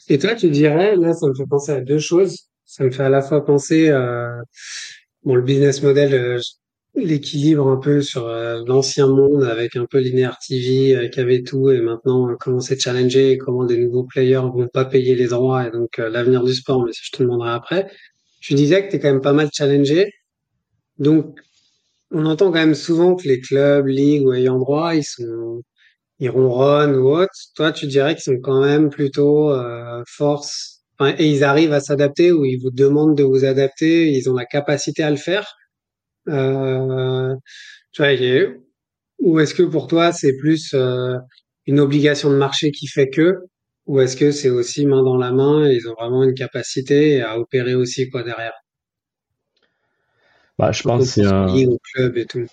[0.07, 2.47] Et toi, tu dirais, là, ça me fait penser à deux choses.
[2.65, 4.41] Ça me fait à la fois penser à
[5.23, 6.39] bon, le business model, euh,
[6.95, 11.43] l'équilibre un peu sur euh, l'ancien monde avec un peu linéaire TV euh, qui avait
[11.43, 15.67] tout et maintenant comment c'est challengé, comment des nouveaux players vont pas payer les droits
[15.67, 17.91] et donc l'avenir du sport, mais je te demanderai après.
[18.41, 20.11] Tu disais que tu es quand même pas mal challengé.
[20.97, 21.39] Donc,
[22.11, 25.61] on entend quand même souvent que les clubs, ligues ou ayants droit, ils sont,
[26.19, 27.33] ils ronronnent ou autre.
[27.55, 30.83] Toi, tu dirais qu'ils sont quand même plutôt euh, force,
[31.17, 34.45] et ils arrivent à s'adapter ou ils vous demandent de vous adapter, ils ont la
[34.45, 35.55] capacité à le faire.
[36.27, 37.35] Euh,
[37.91, 38.11] tu vois,
[39.19, 41.15] ou est-ce que pour toi c'est plus euh,
[41.65, 43.35] une obligation de marché qui fait que,
[43.85, 47.21] ou est-ce que c'est aussi main dans la main et ils ont vraiment une capacité
[47.21, 48.53] à opérer aussi quoi derrière?
[50.57, 51.47] Bah, je pense c'est un.
[51.93, 52.45] club et tout.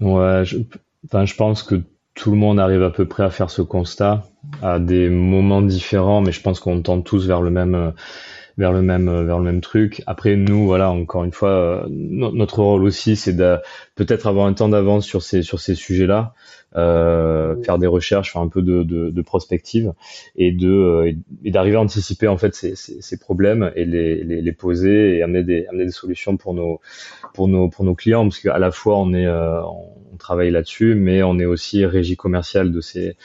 [0.00, 0.58] Ouais, je...
[1.04, 1.82] Enfin, je pense que
[2.14, 4.24] tout le monde arrive à peu près à faire ce constat
[4.62, 7.92] à des moments différents, mais je pense qu'on tend tous vers le même
[8.58, 10.02] vers le même vers le même truc.
[10.06, 13.58] Après nous voilà encore une fois notre rôle aussi c'est de
[13.94, 16.34] peut-être avoir un temps d'avance sur ces sur ces sujets-là,
[16.76, 19.92] euh, faire des recherches, faire un peu de, de, de prospective
[20.36, 24.40] et de et d'arriver à anticiper en fait ces, ces, ces problèmes et les, les,
[24.42, 26.80] les, poser et amener des amener des solutions pour nos
[27.34, 31.22] pour nos pour nos clients parce qu'à la fois on est on travaille là-dessus mais
[31.22, 33.16] on est aussi régie commerciale de ces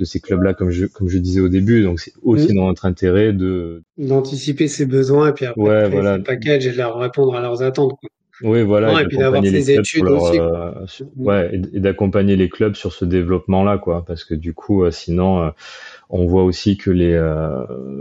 [0.00, 1.82] de ces clubs-là, comme je, comme je disais au début.
[1.82, 6.18] Donc, c'est aussi dans notre intérêt de d'anticiper ses besoins et puis après ouais, voilà.
[6.18, 7.92] package et de leur répondre à leurs attentes.
[8.00, 8.08] Quoi.
[8.42, 8.92] Oui, voilà.
[8.92, 10.40] Non, et puis d'avoir ces études leur, aussi.
[10.40, 10.70] euh,
[11.16, 14.02] ouais, et, et d'accompagner les clubs sur ce développement-là, quoi.
[14.06, 15.50] Parce que du coup, euh, sinon, euh,
[16.08, 17.18] on voit aussi que les,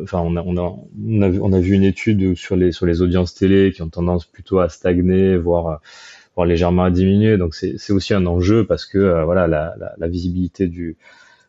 [0.03, 2.71] enfin, on a, on a, on a, vu, on a vu une étude sur les,
[2.71, 5.81] sur les audiences télé qui ont tendance plutôt à stagner, voire,
[6.35, 7.37] voire légèrement à diminuer.
[7.37, 10.95] Donc, c'est aussi un enjeu parce que, voilà, la, la, la visibilité du,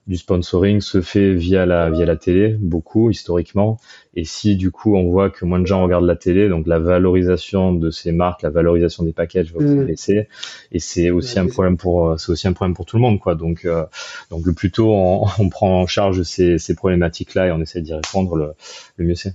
[0.07, 3.79] du sponsoring se fait via la via la télé beaucoup historiquement
[4.15, 6.79] et si du coup on voit que moins de gens regardent la télé donc la
[6.79, 9.87] valorisation de ces marques la valorisation des packages va Mm.
[9.87, 10.29] baisser
[10.73, 13.21] et c'est aussi Ouais, un problème pour c'est aussi un problème pour tout le monde
[13.21, 13.85] quoi donc euh,
[14.31, 17.61] donc le plus tôt on, on prend en charge ces ces problématiques là et on
[17.61, 18.53] essaie d'y répondre le,
[18.97, 19.35] le mieux c'est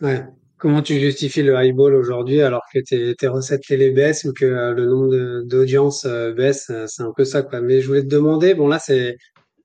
[0.00, 0.22] Ouais.
[0.58, 4.44] Comment tu justifies le highball aujourd'hui alors que tes, tes recettes télé baissent ou que
[4.44, 6.70] euh, le nombre d'audiences euh, baisse?
[6.70, 7.60] euh, C'est un peu ça, quoi.
[7.60, 9.16] Mais je voulais te demander, bon là c'est,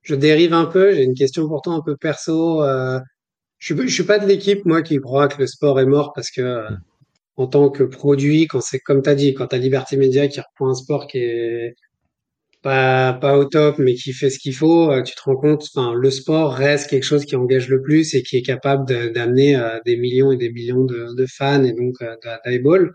[0.03, 2.63] je dérive un peu, j'ai une question pourtant un peu perso.
[2.63, 2.99] euh,
[3.59, 6.13] je suis, je suis pas de l'équipe, moi, qui croit que le sport est mort
[6.15, 6.69] parce que euh,
[7.37, 10.69] en tant que produit, quand c'est comme t'as dit, quand t'as Liberté Média qui reprend
[10.71, 11.75] un sport qui est
[12.61, 15.65] pas, pas au top, mais qui fait ce qu'il faut, euh, tu te rends compte,
[15.75, 19.55] enfin, le sport reste quelque chose qui engage le plus et qui est capable d'amener
[19.57, 22.93] euh, des millions et des millions de, de fans et donc euh, de- d'eyeball.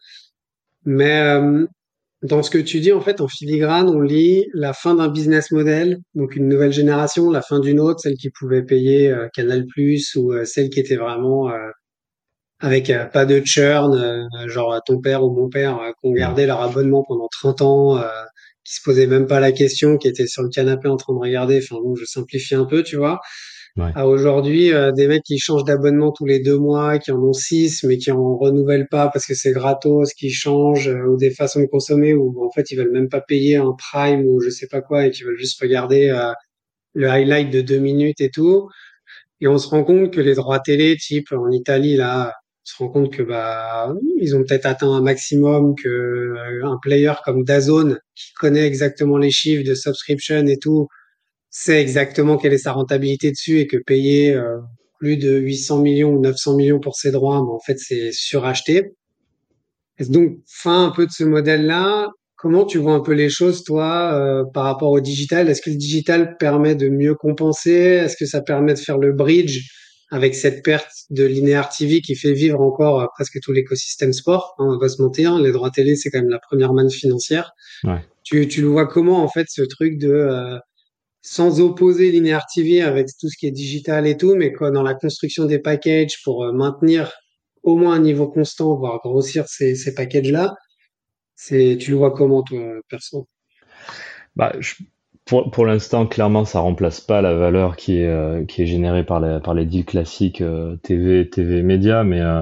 [0.85, 1.67] Mais euh,
[2.23, 5.53] dans ce que tu dis, en fait, en filigrane, on lit la fin d'un business
[5.53, 9.65] model, donc une nouvelle génération, la fin d'une autre, celle qui pouvait payer euh, Canal+
[10.17, 11.71] ou euh, celle qui était vraiment euh,
[12.61, 16.61] avec euh, pas de churn, genre ton père ou mon père, qui ont gardé leur
[16.61, 18.03] abonnement pendant 30 ans,
[18.65, 21.19] qui se posaient même pas la question, qui étaient sur le canapé en train de
[21.21, 21.61] regarder.
[21.63, 23.21] Enfin bon, je simplifie un peu, tu vois.
[23.79, 23.93] Ouais.
[23.95, 27.33] À aujourd'hui, euh, des mecs qui changent d'abonnement tous les deux mois, qui en ont
[27.33, 31.31] six, mais qui en renouvellent pas parce que c'est gratos, qui changent, euh, ou des
[31.31, 34.51] façons de consommer où en fait ils veulent même pas payer un prime ou je
[34.51, 36.33] sais pas quoi et qui veulent juste regarder euh,
[36.95, 38.69] le highlight de deux minutes et tout.
[39.41, 42.77] Et on se rend compte que les droits télé, type en Italie, là, on se
[42.83, 47.45] rend compte que bah ils ont peut-être atteint un maximum que euh, un player comme
[47.45, 50.89] DAZN qui connaît exactement les chiffres de subscription et tout,
[51.51, 54.59] sait exactement quelle est sa rentabilité dessus et que payer euh,
[54.99, 58.95] plus de 800 millions ou 900 millions pour ses droits, mais en fait c'est suracheté.
[59.99, 62.09] Et donc fin un peu de ce modèle-là.
[62.37, 65.49] Comment tu vois un peu les choses, toi, euh, par rapport au digital?
[65.49, 67.73] Est-ce que le digital permet de mieux compenser?
[67.73, 69.69] Est-ce que ça permet de faire le bridge
[70.13, 74.55] avec cette perte de linéaire TV qui fait vivre encore euh, presque tout l'écosystème sport?
[74.59, 76.91] hein, on va pas se mentir, les droits télé, c'est quand même la première manne
[76.91, 77.51] financière.
[77.83, 78.05] Ouais.
[78.23, 80.59] Tu, tu le vois comment, en fait, ce truc de, euh,
[81.23, 84.83] sans opposer linéaire TV avec tout ce qui est digital et tout, mais quoi, dans
[84.83, 87.13] la construction des packages pour euh, maintenir
[87.63, 90.55] au moins un niveau constant, voire grossir ces, ces packages-là,
[91.37, 93.29] tu le vois comment, toi, perso?
[94.37, 94.53] bah
[95.29, 99.05] pour, pour l'instant, clairement, ça remplace pas la valeur qui est, euh, qui est générée
[99.05, 102.41] par les, par les deals classiques euh, TV, TV médias, mais euh,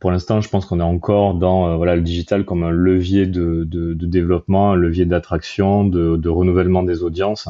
[0.00, 3.64] pour l'instant, je pense qu'on est encore dans voilà, le digital comme un levier de,
[3.64, 7.48] de, développement, un levier d'attraction, de renouvellement des audiences.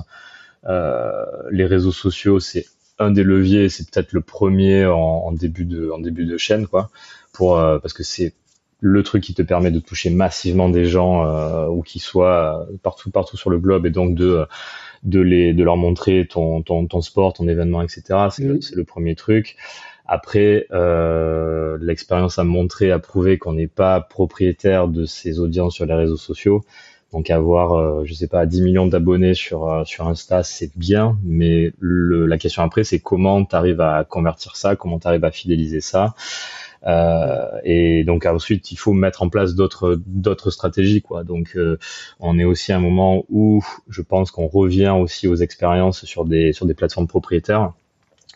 [0.69, 2.67] Euh, les réseaux sociaux, c'est
[2.99, 6.67] un des leviers, c'est peut-être le premier en, en, début de, en début de chaîne,
[6.67, 6.91] quoi,
[7.33, 8.35] pour, euh, parce que c'est
[8.81, 13.11] le truc qui te permet de toucher massivement des gens euh, ou qui soient partout
[13.11, 14.47] partout sur le globe et donc de
[15.03, 19.15] de les de leur montrer ton ton, ton sport ton événement etc c'est le, premier
[19.15, 19.57] truc.
[20.07, 25.87] Après euh, l'expérience a montré a prouvé qu'on n'est pas propriétaire de ces audiences sur
[25.87, 26.63] les réseaux sociaux
[27.17, 31.17] donc avoir euh, je sais pas 10 millions d'abonnés sur euh, sur Insta c'est bien
[31.25, 35.25] mais le, la question après c'est comment tu arrives à convertir ça comment tu arrives
[35.25, 36.15] à fidéliser ça
[36.87, 41.25] euh, et donc ensuite, il faut mettre en place d'autres d'autres stratégies, quoi.
[41.25, 41.79] Donc, euh,
[42.21, 46.25] on est aussi à un moment où je pense qu'on revient aussi aux expériences sur
[46.25, 47.73] des sur des plateformes propriétaires,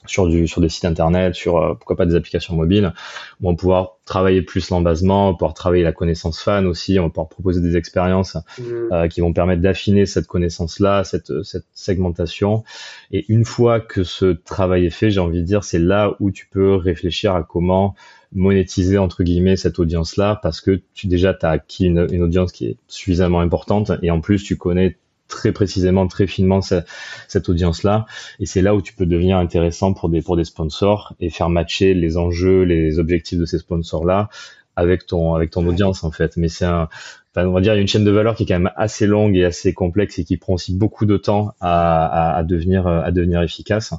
[0.07, 2.93] sur du sur des sites internet, sur euh, pourquoi pas des applications mobiles,
[3.41, 6.99] où on va pouvoir travailler plus l'embasement, on va pouvoir travailler la connaissance fan aussi,
[6.99, 8.93] on va pouvoir proposer des expériences Mmh.
[8.93, 12.65] euh, qui vont permettre d'affiner cette connaissance-là, cette, cette segmentation.
[13.11, 16.31] Et une fois que ce travail est fait, j'ai envie de dire, c'est là où
[16.31, 17.95] tu peux réfléchir à comment
[18.33, 22.53] monétiser entre guillemets cette audience-là, parce que tu déjà tu as acquis une, une audience
[22.53, 24.97] qui est suffisamment importante et en plus tu connais
[25.31, 28.05] très précisément, très finement cette, audience-là.
[28.39, 31.49] Et c'est là où tu peux devenir intéressant pour des, pour des sponsors et faire
[31.49, 34.29] matcher les enjeux, les objectifs de ces sponsors-là
[34.77, 36.37] avec ton, avec ton audience, en fait.
[36.37, 36.89] Mais c'est un,
[37.37, 39.07] on va dire, il y a une chaîne de valeur qui est quand même assez
[39.07, 43.11] longue et assez complexe et qui prend aussi beaucoup de temps à, à, devenir, à
[43.11, 43.95] devenir efficace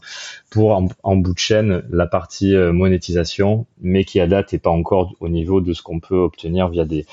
[0.50, 0.72] pour
[1.04, 5.16] en, bout de chaîne la partie euh, monétisation, mais qui à date n'est pas encore
[5.20, 7.06] au niveau de ce qu'on peut obtenir via des,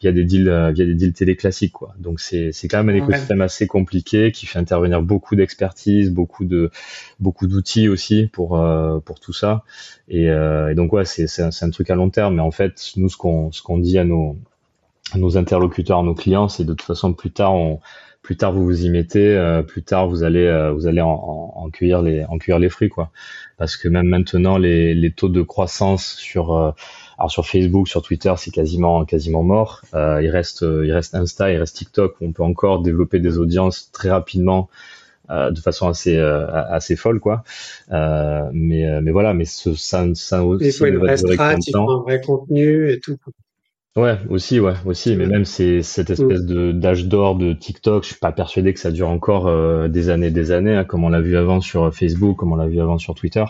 [0.00, 1.94] via des deals euh, via des deals télé classiques quoi.
[1.98, 6.44] Donc c'est c'est quand même un écosystème assez compliqué qui fait intervenir beaucoup d'expertise, beaucoup
[6.44, 6.70] de
[7.20, 9.64] beaucoup d'outils aussi pour euh, pour tout ça.
[10.08, 12.92] Et, et donc ouais, c'est c'est un, un, truc à long terme mais en fait
[12.96, 14.36] nous ce qu'on ce qu'on dit à nos
[15.12, 17.80] à nos interlocuteurs, à nos clients, c'est de toute façon plus tard on
[18.22, 21.52] plus tard vous vous y mettez, euh, plus tard vous allez vous allez en, en,
[21.56, 23.10] en, cueillir les en cueillir les fruits quoi.
[23.56, 26.74] Parce que même maintenant les les taux de croissance sur
[27.18, 29.82] alors sur Facebook, sur Twitter, c'est quasiment quasiment mort.
[29.94, 33.38] Euh, il reste il reste Insta, il reste TikTok où on peut encore développer des
[33.38, 34.68] audiences très rapidement.
[35.30, 37.44] Euh, de façon assez euh, assez folle quoi
[37.92, 42.18] euh, mais mais voilà mais ce, ça ça aussi il faut une faut un vrai
[42.22, 43.18] contenu et tout
[43.98, 48.10] Ouais, aussi, ouais, aussi, mais même c'est cette espèce de d'âge d'or de TikTok, je
[48.10, 51.08] suis pas persuadé que ça dure encore euh, des années, des années, hein, comme on
[51.08, 53.44] l'a vu avant sur Facebook, comme on l'a vu avant sur Twitter.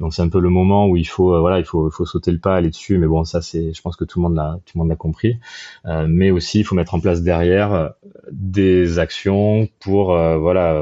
[0.00, 2.30] Donc c'est un peu le moment où il faut euh, voilà il faut, faut sauter
[2.30, 4.58] le pas aller dessus mais bon ça c'est je pense que tout le monde l'a
[4.66, 5.38] tout le monde l'a compris
[5.86, 7.88] euh, mais aussi il faut mettre en place derrière euh,
[8.30, 10.74] des actions pour voilà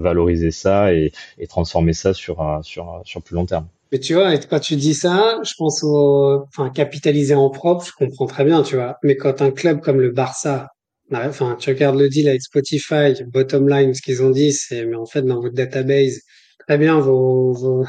[0.00, 3.66] valoriser ça et, et, transformer ça sur sur sur plus long terme.
[3.92, 7.92] Mais tu vois, quand tu dis ça, je pense au, enfin, capitaliser en propre, je
[7.92, 8.96] comprends très bien, tu vois.
[9.04, 10.68] Mais quand un club comme le Barça,
[11.12, 14.96] enfin, tu regardes le deal avec Spotify, bottom line, ce qu'ils ont dit, c'est, mais
[14.96, 16.22] en fait, dans votre database,
[16.66, 17.84] très bien vos, vos,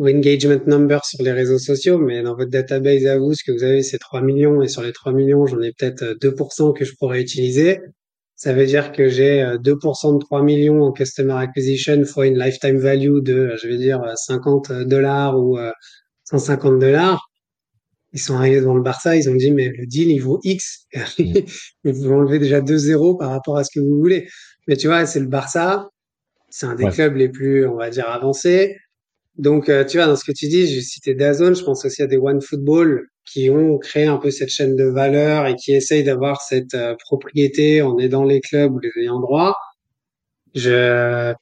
[0.00, 3.52] vos, engagement numbers sur les réseaux sociaux, mais dans votre database à vous, ce que
[3.52, 6.84] vous avez, c'est 3 millions, et sur les 3 millions, j'en ai peut-être 2% que
[6.84, 7.80] je pourrais utiliser.
[8.36, 12.78] Ça veut dire que j'ai 2% de 3 millions en customer acquisition fois une lifetime
[12.78, 15.58] value de, je vais dire, 50 dollars ou
[16.24, 17.30] 150 dollars.
[18.12, 20.86] Ils sont arrivés devant le Barça, ils ont dit, mais le deal, il vaut X.
[21.84, 24.26] vous enlevez déjà 2 zéros par rapport à ce que vous voulez.
[24.66, 25.88] Mais tu vois, c'est le Barça.
[26.48, 28.76] C'est un des clubs les plus, on va dire, avancés.
[29.40, 32.02] Donc, euh, tu vois, dans ce que tu dis, j'ai cité Dazone, je pense aussi
[32.02, 35.72] à des One Football qui ont créé un peu cette chaîne de valeur et qui
[35.72, 39.54] essayent d'avoir cette euh, propriété en aidant les clubs ou les ayants droit.
[40.54, 41.32] Je,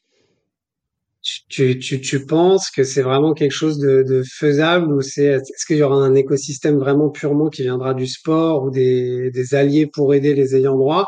[1.49, 5.67] tu, tu, tu penses que c'est vraiment quelque chose de, de faisable ou c'est, est-ce
[5.67, 9.87] qu'il y aura un écosystème vraiment purement qui viendra du sport ou des, des alliés
[9.87, 11.07] pour aider les ayants droit?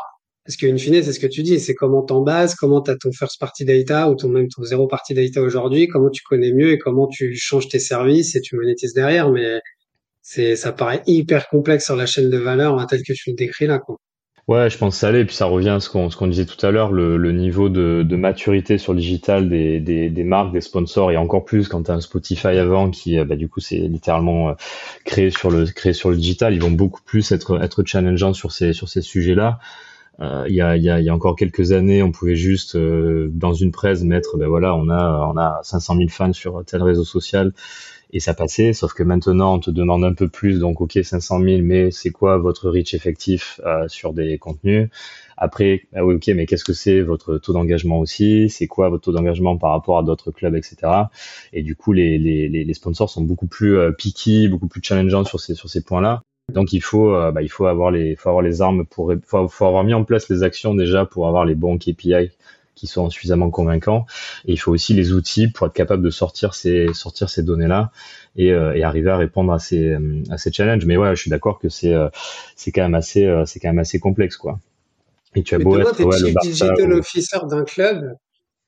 [0.51, 3.13] Parce qu'une fine, c'est ce que tu dis, c'est comment t'en bases, comment t'as ton
[3.13, 6.73] first party data ou ton même ton zéro party data aujourd'hui, comment tu connais mieux
[6.73, 9.31] et comment tu changes tes services et tu monétises derrière.
[9.31, 9.61] Mais
[10.21, 13.37] c'est, ça paraît hyper complexe sur la chaîne de valeur hein, tel que tu le
[13.37, 13.79] décris là.
[14.49, 15.23] Ouais, je pense que ça l'est.
[15.23, 18.77] Puis ça revient à ce qu'on disait tout à l'heure, le, niveau de, de maturité
[18.77, 21.93] sur le digital des, des, des marques, des sponsors, et encore plus quand tu as
[21.93, 24.53] un Spotify avant qui, euh, bah, du coup, c'est littéralement euh,
[25.05, 26.53] créé sur le créé sur le digital.
[26.53, 29.57] Ils vont beaucoup plus être être challengeants sur ces sur ces sujets-là.
[30.19, 33.29] Euh, il y, a, y, a, y, a, encore quelques années, on pouvait juste euh,
[33.33, 36.83] dans une presse mettre, ben voilà, on a on a 500 000 fans sur tel
[36.83, 37.53] réseau social
[38.13, 38.73] et ça passait.
[38.73, 40.59] Sauf que maintenant, on te demande un peu plus.
[40.59, 44.89] Donc, ok, 500 000, mais c'est quoi votre reach effectif euh, sur des contenus?
[45.37, 48.49] Après, ah oui, ok, mais qu'est-ce que c'est votre taux d'engagement aussi?
[48.49, 50.77] C'est quoi votre taux d'engagement par rapport à d'autres clubs, etc.
[51.53, 55.39] Et du coup, les, les, les sponsors sont beaucoup plus picky, beaucoup plus challengeants sur
[55.39, 56.21] ces sur ces points-là.
[56.53, 59.47] Donc il faut, euh, bah, il faut avoir les, faut avoir les armes pour, faut,
[59.47, 62.31] faut avoir mis en place les actions déjà pour avoir les bons KPI
[62.75, 64.05] qui sont suffisamment convaincants.
[64.45, 67.91] Et il faut aussi les outils pour être capable de sortir ces, sortir ces données-là
[68.35, 69.97] et, euh, et arriver à répondre à ces,
[70.29, 70.85] à ces challenges.
[70.85, 72.09] Mais ouais, je suis d'accord que c'est, euh,
[72.55, 74.59] c'est quand même assez, c'est quand même assez complexe, quoi.
[75.35, 78.15] Et tu as beau être, ouais, le digital officer d'un club,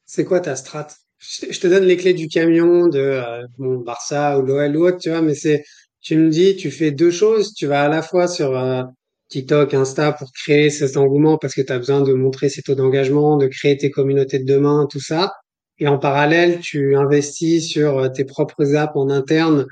[0.06, 0.88] c'est quoi ta strat?
[1.20, 3.22] Je te donne les clés du camion de
[3.58, 5.64] mon Barça ou l'OL ou autre, tu vois, mais c'est
[6.04, 7.54] tu me dis, tu fais deux choses.
[7.54, 8.84] Tu vas à la fois sur euh,
[9.30, 12.76] TikTok, Insta pour créer cet engouement parce que tu as besoin de montrer ces taux
[12.76, 15.34] d'engagement, de créer tes communautés de demain, tout ça.
[15.80, 19.66] Et en parallèle, tu investis sur euh, tes propres apps en interne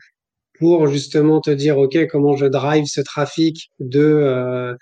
[0.60, 4.74] pour justement te dire, OK, comment je drive ce trafic de euh,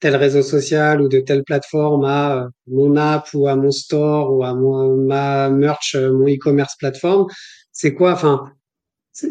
[0.00, 4.44] tel réseau social ou de telle plateforme à mon app ou à mon store ou
[4.44, 7.26] à ma merch, mon e-commerce plateforme.
[7.72, 8.44] C'est quoi, enfin,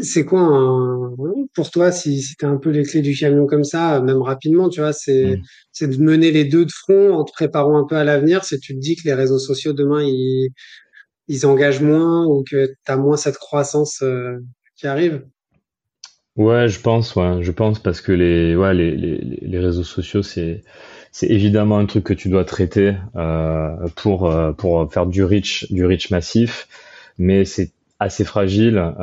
[0.02, 1.16] c'est quoi un,
[1.54, 4.68] pour toi, si, si tu un peu les clés du camion comme ça, même rapidement,
[4.68, 5.40] tu vois, c'est
[5.80, 5.88] mmh.
[5.88, 8.44] de mener les deux de front en te préparant un peu à l'avenir.
[8.44, 10.50] Si tu te dis que les réseaux sociaux demain, ils,
[11.30, 14.38] ils engagent moins ou que tu as moins cette croissance euh,
[14.76, 15.26] qui arrive?
[16.36, 20.22] Ouais, je pense, ouais, je pense parce que les, ouais, les, les, les réseaux sociaux,
[20.22, 20.64] c'est
[21.14, 25.86] c'est évidemment un truc que tu dois traiter euh, pour pour faire du reach du
[25.86, 26.68] reach massif,
[27.18, 28.94] mais c'est assez fragile.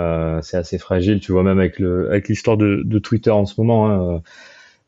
[0.43, 1.21] c'est assez fragile.
[1.21, 3.91] Tu vois même avec le avec l'histoire de, de Twitter en ce moment.
[3.91, 4.23] Hein,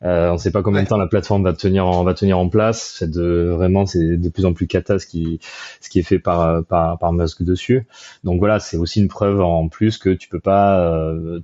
[0.03, 2.37] euh, on ne sait pas combien de temps la plateforme va tenir en va tenir
[2.37, 2.95] en place.
[2.99, 5.39] C'est de vraiment c'est de plus en plus cata ce qui
[5.81, 7.87] ce qui est fait par par par Musk dessus.
[8.23, 11.39] Donc voilà, c'est aussi une preuve en plus que tu peux pas euh,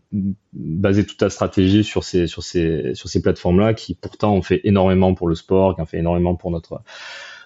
[0.53, 4.43] baser toute ta stratégie sur ces sur ces sur ces plateformes là qui pourtant ont
[4.43, 6.81] fait énormément pour le sport, qui ont fait énormément pour notre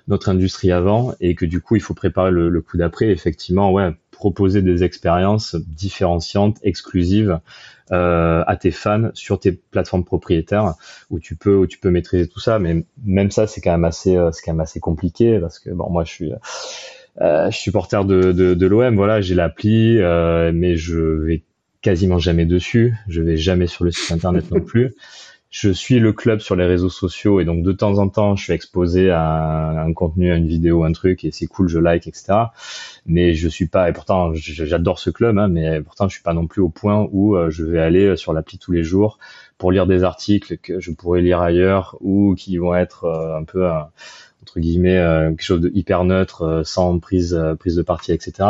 [0.10, 3.10] notre industrie avant et que du coup il faut préparer le, le coup d'après.
[3.12, 7.40] Effectivement, ouais, proposer des expériences différenciantes, exclusives
[7.92, 10.74] euh, à tes fans sur tes plateformes propriétaires
[11.10, 12.58] où tu peux où tu peux maîtriser tout ça.
[12.58, 15.70] Mais même ça, c'est quand même assez euh, c'est quand même assez compliqué parce que
[15.70, 16.32] bon, moi je suis
[17.22, 21.44] euh, je suis supporter de, de, de l'OM, voilà, j'ai l'appli, euh, mais je vais
[21.82, 24.96] quasiment jamais dessus, je vais jamais sur le site internet non plus
[25.50, 28.44] je suis le club sur les réseaux sociaux et donc de temps en temps je
[28.44, 32.08] suis exposé à un contenu, à une vidéo, un truc et c'est cool, je like,
[32.08, 32.34] etc.
[33.06, 36.34] Mais je suis pas et pourtant j'adore ce club, hein, mais pourtant je suis pas
[36.34, 39.20] non plus au point où euh, je vais aller sur l'appli tous les jours
[39.58, 43.44] pour lire des articles que je pourrais lire ailleurs ou qui vont être euh, un
[43.44, 43.68] peu
[44.48, 48.14] entre guillemets euh, quelque chose de hyper neutre euh, sans prise euh, prise de parti
[48.14, 48.50] etc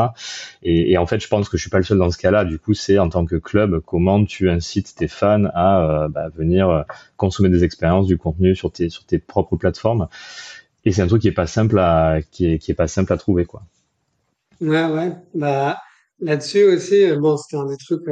[0.62, 2.46] et, en fait je pense que je suis pas le seul dans ce cas-là.
[2.46, 6.86] Du coup c'est en tant que club comment tu incites tes fans à bah, venir
[7.16, 10.08] consommer des expériences du contenu sur tes sur tes propres plateformes.
[10.86, 13.46] Et c'est un truc qui est pas simple à qui est pas simple à trouver
[13.46, 13.64] quoi.
[14.62, 15.12] Ouais ouais.
[15.34, 15.78] Bah
[16.20, 18.08] là-dessus aussi bon c'était un des trucs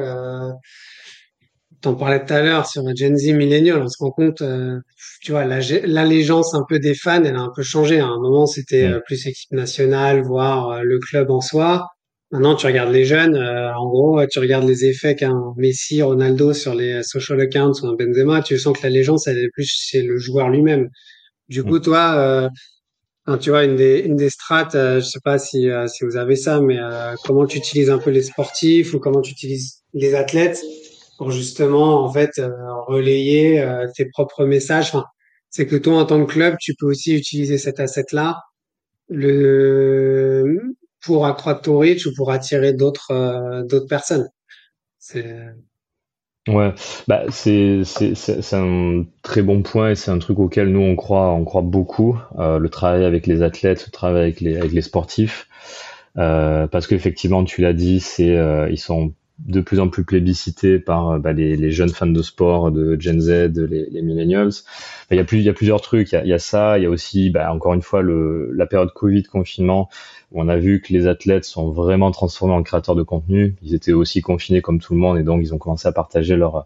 [1.82, 4.80] T'en parlais tout à l'heure sur Gen Z Millennial, on se rend compte, euh,
[5.22, 8.00] tu vois, l'allégeance un peu des fans, elle a un peu changé.
[8.00, 11.88] À un moment, c'était euh, plus équipe nationale, voire euh, le club en soi.
[12.32, 16.74] Maintenant, tu regardes les jeunes, en gros, tu regardes les effets qu'un Messi, Ronaldo sur
[16.74, 20.18] les social accounts ou un Benzema, tu sens que l'allégeance, elle est plus chez le
[20.18, 20.90] joueur lui-même.
[21.50, 22.50] Du coup, toi,
[23.40, 26.60] tu vois, une des, une des strates, je sais pas si, si vous avez ça,
[26.60, 26.80] mais
[27.24, 30.60] comment tu utilises un peu les sportifs ou comment tu utilises les athlètes
[31.18, 32.50] pour justement en fait euh,
[32.88, 34.88] relayer euh, tes propres messages.
[34.88, 35.06] Enfin,
[35.50, 38.42] c'est que toi en tant que club, tu peux aussi utiliser cet asset-là
[39.10, 44.28] le pour accroître ton reach ou pour attirer d'autres euh, d'autres personnes.
[45.00, 45.36] C'est
[46.48, 46.76] Ouais,
[47.08, 50.96] bah c'est c'est c'est un très bon point et c'est un truc auquel nous on
[50.96, 54.84] croit on croit beaucoup le travail avec les athlètes, le travail avec les avec les
[54.84, 55.48] sportifs
[56.18, 58.38] euh, parce qu'effectivement tu l'as dit c'est
[58.70, 62.72] ils sont de plus en plus plébiscité par bah, les, les, jeunes fans de sport
[62.72, 64.52] de Gen Z, les, les millennials.
[65.12, 66.14] il, y a il y a plusieurs trucs.
[66.14, 66.78] Il y a, y a ça.
[66.78, 69.90] Il y a aussi, bah, encore une fois, le, la période Covid, confinement,
[70.36, 73.56] on a vu que les athlètes sont vraiment transformés en créateurs de contenu.
[73.64, 76.36] Ils étaient aussi confinés comme tout le monde et donc ils ont commencé à partager
[76.36, 76.66] leur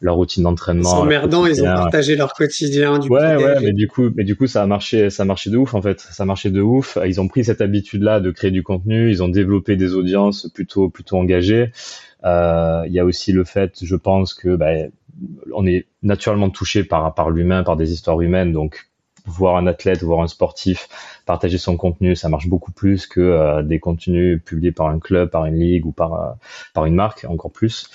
[0.00, 1.00] leur routine d'entraînement.
[1.00, 2.98] Emmerdant, ils ont partagé leur quotidien.
[2.98, 5.50] Du ouais, ouais, mais du coup, mais du coup, ça a marché, ça a marché
[5.50, 6.00] de ouf en fait.
[6.00, 6.98] Ça a marché de ouf.
[7.06, 9.10] Ils ont pris cette habitude-là de créer du contenu.
[9.10, 11.72] Ils ont développé des audiences plutôt plutôt engagées.
[12.24, 14.72] Euh, il y a aussi le fait, je pense que bah,
[15.54, 18.89] on est naturellement touché par par l'humain, par des histoires humaines, donc
[19.26, 20.88] voir un athlète, voir un sportif
[21.26, 25.30] partager son contenu, ça marche beaucoup plus que euh, des contenus publiés par un club,
[25.30, 26.32] par une ligue ou par euh,
[26.74, 27.88] par une marque, encore plus.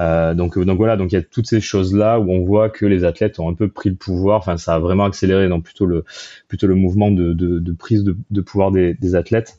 [0.00, 2.68] Euh, donc donc voilà, donc il y a toutes ces choses là où on voit
[2.68, 4.38] que les athlètes ont un peu pris le pouvoir.
[4.38, 6.04] Enfin, ça a vraiment accéléré plutôt le
[6.48, 9.56] plutôt le mouvement de de, de prise de, de pouvoir des, des athlètes.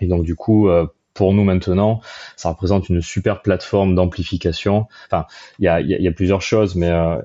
[0.00, 0.68] Et donc du coup,
[1.16, 2.00] pour nous maintenant,
[2.36, 4.86] ça représente une super plateforme d'amplification.
[5.06, 5.26] Enfin,
[5.58, 7.16] il y a, y a, plusieurs choses, mais euh,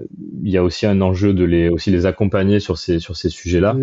[0.43, 3.29] il y a aussi un enjeu de les aussi les accompagner sur ces sur ces
[3.29, 3.75] sujets-là.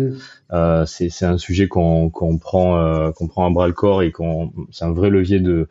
[0.51, 4.11] Euh, c'est un sujet qu'on qu'on prend euh, qu'on prend à bras le corps et
[4.11, 5.67] qu'on c'est un vrai levier de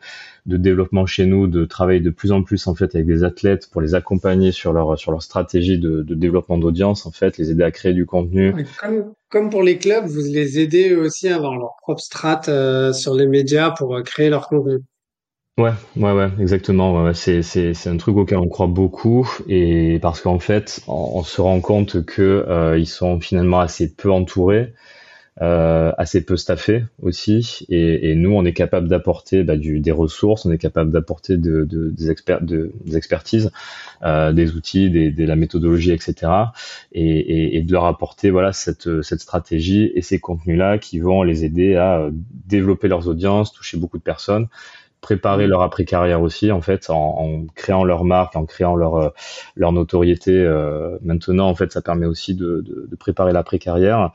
[0.49, 3.69] de développement chez nous, de travailler de plus en plus en fait avec des athlètes
[3.71, 7.51] pour les accompagner sur leur sur leur stratégie de, de développement d'audience en fait, les
[7.51, 8.53] aider à créer du contenu.
[8.79, 12.91] Comme, comme pour les clubs, vous les aidez aussi à avoir leur propre strat euh,
[12.91, 14.79] sur les médias pour euh, créer leur contenu.
[15.59, 17.03] Ouais, ouais, ouais, exactement.
[17.03, 21.21] Ouais, c'est, c'est, c'est un truc auquel on croit beaucoup et parce qu'en fait, on,
[21.23, 24.73] se rend compte que euh, ils sont finalement assez peu entourés
[25.41, 30.45] euh, assez peu staffé aussi, et, et, nous on est capable d'apporter bah, des ressources,
[30.45, 33.49] on est capable d'apporter de, de, des, de, des expertises,
[34.03, 36.31] euh, des outils, des, de la méthodologie, etc.
[36.91, 41.23] Et, et, et, de leur apporter voilà cette, cette stratégie et ces contenus-là qui vont
[41.23, 42.09] les aider à
[42.45, 44.47] développer leurs audiences, toucher beaucoup de personnes
[45.01, 48.95] préparer leur après carrière aussi en fait en, en, créant leur marque en créant leur
[48.95, 49.09] euh,
[49.55, 54.11] leur notoriété euh, maintenant en fait ça permet aussi de, de, de préparer l'après carrière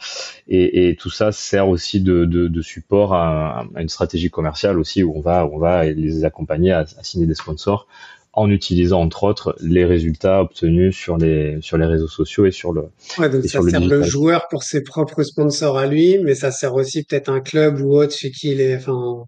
[0.47, 5.03] et, et, tout ça sert aussi de, de support à, à, une stratégie commerciale aussi
[5.03, 7.87] où on va on va les accompagner à, à signer des sponsors
[8.35, 12.73] en utilisant entre autres les résultats obtenus sur les sur les réseaux sociaux et sur
[12.73, 16.51] le ouais, donc ça sert le, joueur pour ses propres sponsors à lui mais ça
[16.51, 19.27] sert aussi peut-être un club ou autre chez qui il est enfin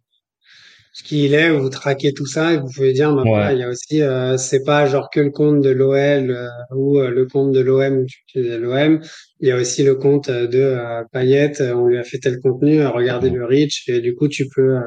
[0.97, 3.69] ce qu'il est vous traquez tout ça et vous pouvez dire bah, il y a
[3.69, 7.53] aussi euh, c'est pas genre que le compte de l'OL euh, ou euh, le compte
[7.53, 9.01] de l'OM l'OM
[9.41, 10.79] il y a aussi le compte de
[11.13, 14.79] Payette on lui a fait tel contenu regardez le reach et du coup tu peux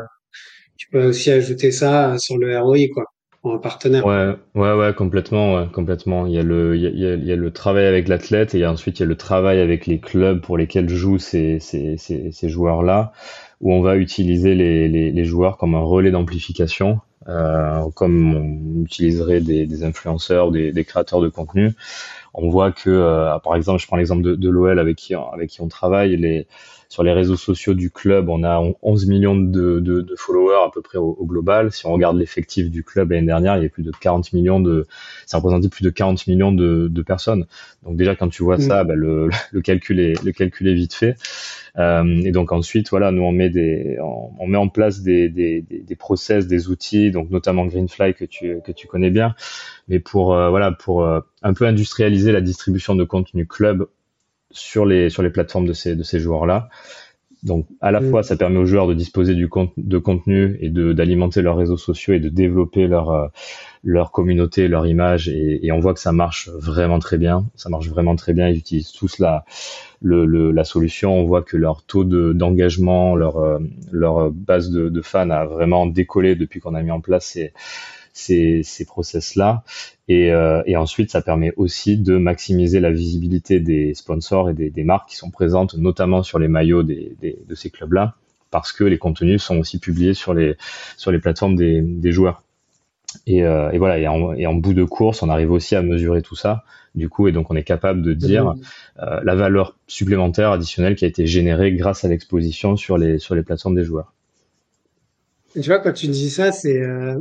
[0.77, 3.05] tu peux aussi ajouter ça sur le ROI quoi
[3.45, 4.05] un partenaire.
[4.05, 6.27] Ouais, ouais, ouais, complètement, ouais, complètement.
[6.27, 8.65] Il y a le, il y a, il y a le travail avec l'athlète et
[8.65, 12.33] ensuite il y a le travail avec les clubs pour lesquels jouent ces, ces, ces,
[12.33, 13.13] ces joueurs-là,
[13.61, 18.83] où on va utiliser les, les, les joueurs comme un relais d'amplification, euh, comme on
[18.83, 21.73] utiliserait des, des influenceurs, des, des créateurs de contenu.
[22.33, 25.49] On voit que, euh, par exemple, je prends l'exemple de, de l'OL avec qui, avec
[25.49, 26.47] qui on travaille, les
[26.89, 30.71] sur les réseaux sociaux du club, on a 11 millions de, de, de followers à
[30.73, 31.71] peu près au, global.
[31.71, 34.59] Si on regarde l'effectif du club l'année dernière, il y a plus de 40 millions
[34.59, 34.87] de,
[35.27, 37.45] ça représentait plus de 40 millions de, de personnes.
[37.83, 38.61] Donc déjà quand tu vois mm.
[38.61, 41.15] ça, bah, le, le, calcul est, le calcul est vite fait.
[41.77, 45.61] Euh, et donc ensuite, voilà, nous on met des, on, met en place des, des,
[45.61, 49.35] des, process, des outils, donc notamment Greenfly que tu que tu connais bien,
[49.87, 53.87] mais pour euh, voilà pour euh, un peu industrialiser la distribution de contenu club
[54.51, 56.69] sur les, sur les plateformes de ces, de ces joueurs-là.
[57.43, 60.91] Donc, à la fois, ça permet aux joueurs de disposer du de contenu et de,
[60.91, 63.27] d'alimenter leurs réseaux sociaux et de développer leur, euh,
[63.81, 65.29] leur communauté, leur image.
[65.29, 67.45] Et, et, on voit que ça marche vraiment très bien.
[67.55, 68.49] Ça marche vraiment très bien.
[68.49, 69.45] Ils utilisent tous la,
[70.01, 71.17] le, le, la solution.
[71.17, 73.59] On voit que leur taux de, d'engagement, leur, euh,
[73.91, 77.53] leur base de, de fans a vraiment décollé depuis qu'on a mis en place ces,
[78.19, 79.63] ces, ces process-là.
[80.07, 84.69] Et, euh, et, ensuite, ça permet aussi de maximiser la visibilité des sponsors et des,
[84.69, 88.15] des marques qui sont présentes, notamment sur les maillots des, des, de ces clubs-là,
[88.51, 90.55] parce que les contenus sont aussi publiés sur les,
[90.97, 92.43] sur les plateformes des, des joueurs.
[93.25, 95.81] Et, euh, et voilà, et en, et en, bout de course, on arrive aussi à
[95.81, 96.63] mesurer tout ça,
[96.95, 98.53] du coup, et donc on est capable de dire
[98.99, 103.35] euh, la valeur supplémentaire additionnelle qui a été générée grâce à l'exposition sur les, sur
[103.35, 104.13] les plateformes des joueurs.
[105.53, 107.17] tu vois, quand tu dis ça, c'est euh,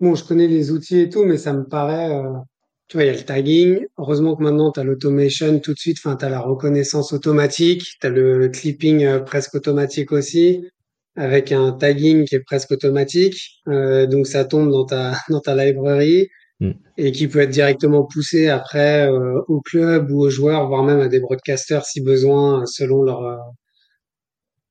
[0.00, 2.32] Bon, je connais les outils et tout, mais ça me paraît, euh,
[2.88, 3.86] tu vois, il y a le tagging.
[3.96, 7.82] Heureusement que maintenant, tu as l'automation tout de suite, enfin, tu as la reconnaissance automatique,
[8.00, 10.68] tu as le clipping euh, presque automatique aussi,
[11.16, 13.62] avec un tagging qui est presque automatique.
[13.68, 16.28] Euh, donc, ça tombe dans ta, dans ta library
[16.60, 16.72] mm.
[16.98, 19.08] et qui peut être directement poussé après
[19.48, 23.38] au club ou aux joueurs, voire même à des broadcasters si besoin, selon leur,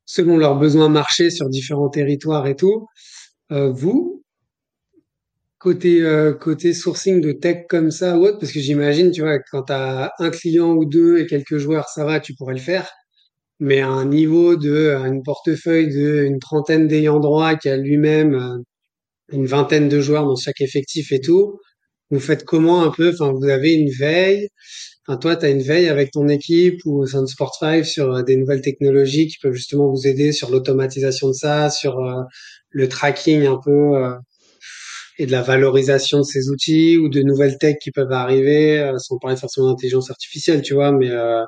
[0.06, 2.88] selon leurs besoins marché sur différents territoires et tout.
[3.50, 4.23] vous,
[5.64, 9.40] côté euh, côté sourcing de tech comme ça ou autre parce que j'imagine tu vois
[9.40, 12.60] quand tu as un client ou deux et quelques joueurs ça va tu pourrais le
[12.60, 12.90] faire.
[13.60, 18.36] Mais à un niveau de un portefeuille de une trentaine d'ayants droit qui a lui-même
[18.36, 18.58] euh,
[19.32, 21.60] une vingtaine de joueurs dans chaque effectif et tout
[22.12, 23.12] vous faites comment un peu?
[23.14, 24.50] Enfin vous avez une veille?
[25.08, 27.86] Enfin toi tu as une veille avec ton équipe ou au sein de Sport 5
[27.86, 31.98] sur euh, des nouvelles technologies qui peuvent justement vous aider sur l'automatisation de ça sur
[32.72, 34.16] le tracking un peu
[35.18, 38.98] et de la valorisation de ces outils ou de nouvelles techs qui peuvent arriver, euh,
[38.98, 41.44] sans parler forcément d'intelligence artificielle, tu vois, mais euh,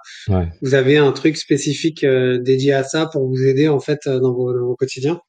[0.61, 4.34] vous avez un truc spécifique euh, dédié à ça pour vous aider en fait dans
[4.34, 5.20] vos, dans vos quotidiens?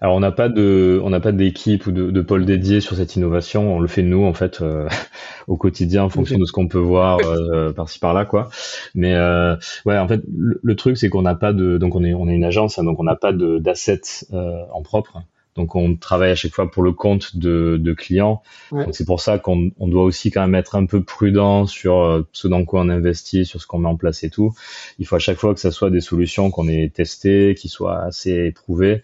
[0.00, 2.96] Alors on n'a pas de, on n'a pas d'équipe ou de, de, pôle dédié sur
[2.96, 3.76] cette innovation.
[3.76, 4.88] On le fait nous en fait euh,
[5.48, 8.50] au quotidien en fonction de ce qu'on peut voir euh, par-ci par-là quoi.
[8.94, 9.56] Mais euh,
[9.86, 12.34] ouais, en fait le, truc c'est qu'on n'a pas de, donc on est, on est
[12.34, 14.00] une agence, hein, donc on n'a pas d'assets
[14.32, 15.22] en propre.
[15.58, 18.42] Donc on travaille à chaque fois pour le compte de, de clients.
[18.92, 22.22] c'est pour ça qu'on on doit aussi quand même être un peu prudent sur euh,
[22.32, 24.54] ce dans quoi on investit, sur ce qu'on met en place et tout.
[25.00, 27.98] Il faut à chaque fois que ça soit des solutions qu'on ait testées, qui soient
[28.04, 29.02] assez éprouvées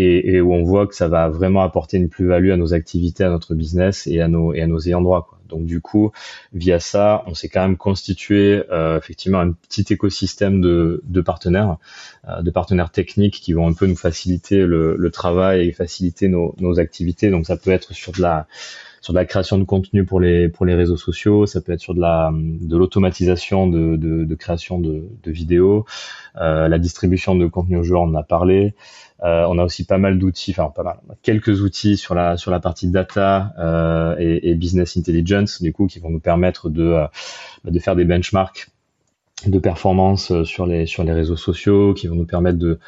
[0.00, 3.24] et, et, où on voit que ça va vraiment apporter une plus-value à nos activités,
[3.24, 5.26] à notre business et à nos, et à nos ayants droit.
[5.28, 5.38] Quoi.
[5.48, 6.12] Donc du coup,
[6.52, 11.78] via ça, on s'est quand même constitué euh, effectivement un petit écosystème de, de partenaires,
[12.28, 16.28] euh, de partenaires techniques qui vont un peu nous faciliter le, le travail et faciliter
[16.28, 17.30] nos, nos, activités.
[17.30, 18.46] Donc ça peut être sur de la
[19.00, 21.80] sur de la création de contenu pour les pour les réseaux sociaux, ça peut être
[21.80, 25.84] sur de la de l'automatisation de, de, création de, vidéos,
[26.40, 28.74] euh, la distribution de contenu aux joueurs, on en a parlé.
[29.24, 32.52] Euh, on a aussi pas mal d'outils, enfin pas mal, quelques outils sur la sur
[32.52, 36.84] la partie data euh, et, et, business intelligence, du coup, qui vont nous permettre de
[36.84, 37.06] euh,
[37.64, 38.68] de faire des benchmarks
[39.46, 42.78] de performance sur les sur les réseaux sociaux, qui vont nous permettre de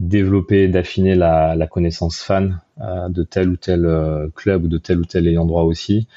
[0.00, 3.86] développer, d'affiner la, la, connaissance fan euh, de tel ou tel
[4.34, 6.08] club ou de tel ou tel ayant droit aussi,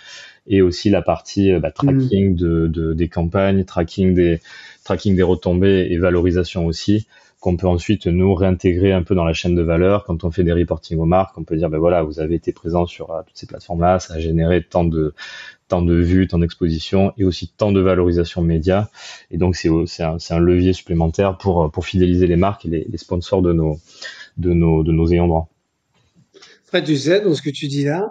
[0.47, 2.35] et aussi la partie bah, tracking mm.
[2.35, 4.41] de, de, des campagnes, tracking des
[4.83, 7.07] tracking des retombées et valorisation aussi
[7.43, 10.05] qu'on peut ensuite nous réintégrer un peu dans la chaîne de valeur.
[10.05, 12.53] Quand on fait des reporting aux marques, on peut dire ben voilà, vous avez été
[12.53, 15.13] présent sur euh, toutes ces plateformes-là, ça a généré tant de
[15.67, 18.89] tant de vues, tant d'expositions et aussi tant de valorisation média.
[19.29, 23.51] Et donc c'est un, levier supplémentaire pour pour fidéliser les marques et les, sponsors de
[23.51, 23.77] nos
[24.37, 25.49] de nos de nos ayants droit.
[26.67, 28.07] Après, tu sais, dans ce que tu dis là,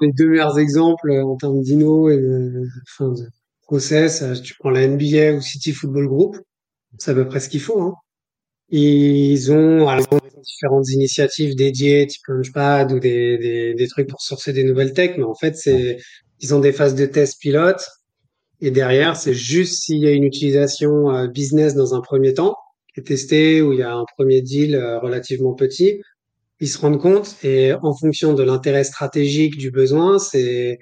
[0.00, 3.26] les deux meilleurs exemples en termes d'INO et de, enfin, de
[3.62, 6.36] process, tu prends la NBA ou City Football Group,
[6.98, 7.82] c'est à peu près ce qu'ils font.
[7.82, 7.94] Hein.
[8.68, 14.52] Ils ont alors, différentes initiatives dédiées, type Launchpad ou des, des, des, trucs pour sourcer
[14.52, 15.98] des nouvelles techs, mais en fait, c'est
[16.40, 17.86] ils ont des phases de test pilote
[18.60, 22.56] et derrière, c'est juste s'il y a une utilisation euh, business dans un premier temps
[22.94, 26.00] qui est testé ou il y a un premier deal euh, relativement petit,
[26.60, 30.78] ils se rendent compte et en fonction de l'intérêt stratégique du besoin, c'est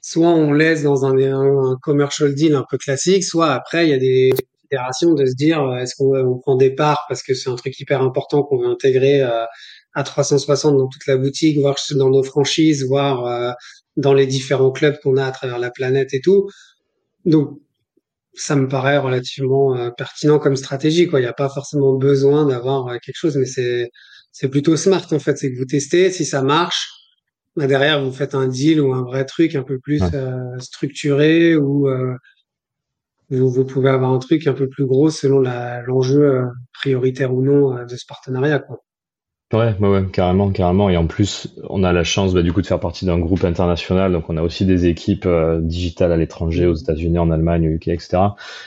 [0.00, 3.94] soit on laisse dans un, un, commercial deal un peu classique, soit après il y
[3.94, 4.30] a des
[4.70, 8.02] de se dire euh, est-ce qu'on prend des parts parce que c'est un truc hyper
[8.02, 9.44] important qu'on veut intégrer euh,
[9.94, 13.52] à 360 dans toute la boutique, voire dans nos franchises, voire euh,
[13.96, 16.48] dans les différents clubs qu'on a à travers la planète et tout.
[17.24, 17.58] Donc
[18.34, 21.08] ça me paraît relativement pertinent comme stratégie.
[21.08, 21.18] Quoi.
[21.18, 23.90] Il n'y a pas forcément besoin d'avoir quelque chose, mais c'est
[24.30, 25.36] c'est plutôt smart en fait.
[25.36, 26.88] C'est que vous testez, si ça marche,
[27.56, 31.56] bah derrière vous faites un deal ou un vrai truc un peu plus euh, structuré
[31.56, 32.14] ou euh,
[33.30, 37.42] vous, vous, pouvez avoir un truc un peu plus gros selon l'enjeu euh, prioritaire ou
[37.42, 38.58] non de ce partenariat.
[38.60, 38.82] Quoi.
[39.54, 40.90] Ouais, ouais, ouais, carrément, carrément.
[40.90, 43.44] Et en plus, on a la chance bah, du coup de faire partie d'un groupe
[43.44, 44.12] international.
[44.12, 47.70] Donc, on a aussi des équipes euh, digitales à l'étranger, aux États-Unis, en Allemagne, au
[47.70, 48.18] UK, etc.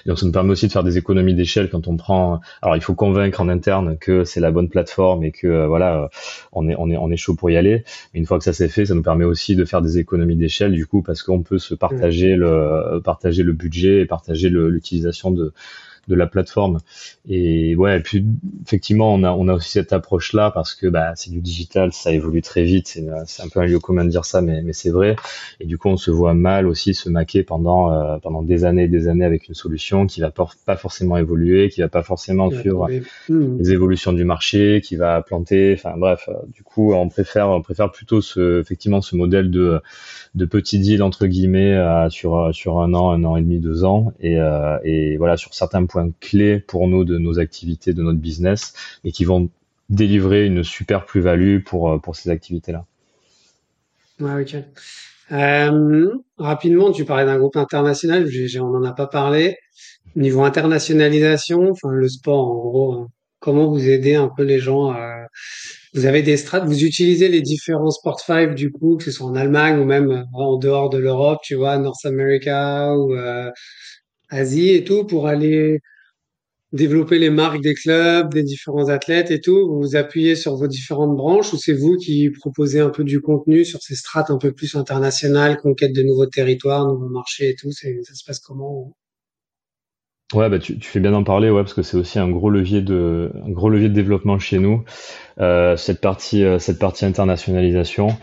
[0.04, 2.42] Et donc, ça nous permet aussi de faire des économies d'échelle quand on prend.
[2.64, 6.06] Alors, il faut convaincre en interne que c'est la bonne plateforme et que euh, voilà,
[6.06, 6.08] euh,
[6.52, 7.84] on est on est on est chaud pour y aller.
[8.16, 10.36] Mais une fois que ça s'est fait, ça nous permet aussi de faire des économies
[10.36, 15.30] d'échelle du coup parce qu'on peut se partager le partager le budget et partager l'utilisation
[15.30, 15.54] de
[16.12, 16.80] de la plateforme.
[17.28, 18.26] Et ouais, et puis
[18.66, 22.12] effectivement, on a, on a aussi cette approche-là parce que bah, c'est du digital, ça
[22.12, 23.00] évolue très vite.
[23.26, 25.16] C'est un peu un lieu commun de dire ça, mais, mais c'est vrai.
[25.60, 28.84] Et du coup, on se voit mal aussi se maquer pendant, euh, pendant des années
[28.84, 30.32] et des années avec une solution qui va
[30.66, 32.90] pas forcément évoluer, qui va pas forcément suivre
[33.30, 33.58] hmm.
[33.60, 35.74] les évolutions du marché, qui va planter.
[35.74, 39.80] Enfin bref, euh, du coup, on préfère, on préfère plutôt ce, effectivement ce modèle de,
[40.36, 43.86] de petit deal entre guillemets euh, sur, sur un an, un an et demi, deux
[43.86, 44.12] ans.
[44.20, 44.38] Et,
[44.84, 48.74] et voilà, sur certains points clés pour nous de nos activités, de notre business,
[49.04, 49.50] et qui vont
[49.92, 52.86] délivrer une super plus-value pour, euh, pour ces activités-là.
[54.22, 54.56] Ok.
[55.32, 58.28] Euh, rapidement, tu parlais d'un groupe international,
[58.60, 59.58] on n'en a pas parlé.
[60.16, 63.08] Niveau internationalisation, enfin le sport en gros, hein.
[63.40, 64.94] comment vous aidez un peu les gens
[65.94, 69.28] Vous avez des strates, vous utilisez les différents Sport 5 du coup, que ce soit
[69.28, 73.16] en Allemagne ou même en dehors de l'Europe, tu vois, North America ou
[74.32, 75.80] Asie et tout, pour aller
[76.74, 79.68] développer les marques des clubs, des différents athlètes et tout.
[79.68, 83.22] Vous vous appuyez sur vos différentes branches ou c'est vous qui proposez un peu du
[83.22, 87.56] contenu sur ces strates un peu plus internationales, conquête de nouveaux territoires, nouveaux marchés et
[87.56, 87.72] tout?
[87.72, 88.96] Ça se passe comment?
[90.34, 92.82] Ouais, bah tu, fais bien d'en parler, ouais, parce que c'est aussi un gros levier
[92.82, 94.86] de un gros levier de développement chez nous.
[95.40, 98.16] Euh, cette partie euh, cette partie internationalisation,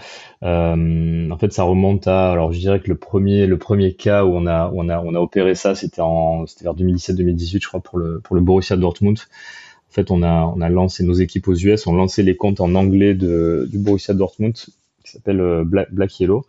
[0.45, 4.25] euh, en fait, ça remonte à alors je dirais que le premier le premier cas
[4.25, 7.69] où on a on a on a opéré ça, c'était en c'était vers 2017-2018, je
[7.69, 9.19] crois, pour le pour le Borussia Dortmund.
[9.19, 12.61] En fait, on a on a lancé nos équipes aux US, on lancé les comptes
[12.61, 14.55] en anglais de du Borussia Dortmund
[15.09, 16.45] qui s'appelle euh, Black, Black Yellow.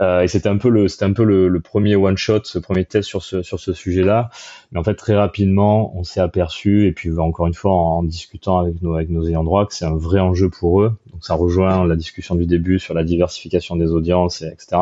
[0.00, 2.58] Euh, et c'était un peu le, c'était un peu le, le premier one shot, ce
[2.58, 4.30] premier test sur ce sur ce sujet-là.
[4.72, 8.58] Mais en fait, très rapidement, on s'est aperçu, et puis encore une fois, en, discutant
[8.58, 10.96] avec nos avec nos ayants droit, que c'est un vrai enjeu pour eux.
[11.12, 14.76] Donc ça rejoint la discussion du début sur la diversification des audiences, etc.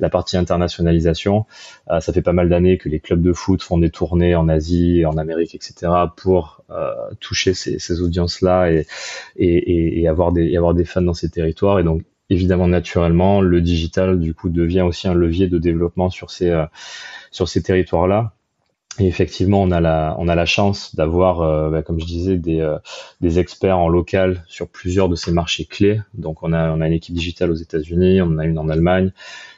[0.00, 1.46] La partie internationalisation,
[1.90, 4.48] euh, ça fait pas mal d'années que les clubs de foot font des tournées en
[4.48, 5.92] Asie, en Amérique, etc.
[6.16, 8.86] pour euh, toucher ces, ces audiences-là et,
[9.36, 11.78] et, et, avoir des et avoir des fans dans ces territoires.
[11.78, 16.30] Et donc évidemment naturellement, le digital du coup devient aussi un levier de développement sur
[16.30, 16.64] ces euh,
[17.30, 18.32] sur ces territoires-là.
[18.98, 22.36] Et effectivement, on a la on a la chance d'avoir, euh, bah, comme je disais,
[22.36, 22.78] des euh,
[23.20, 26.00] des experts en local sur plusieurs de ces marchés clés.
[26.14, 28.68] Donc on a on a une équipe digitale aux États-Unis, on en a une en
[28.68, 29.12] Allemagne,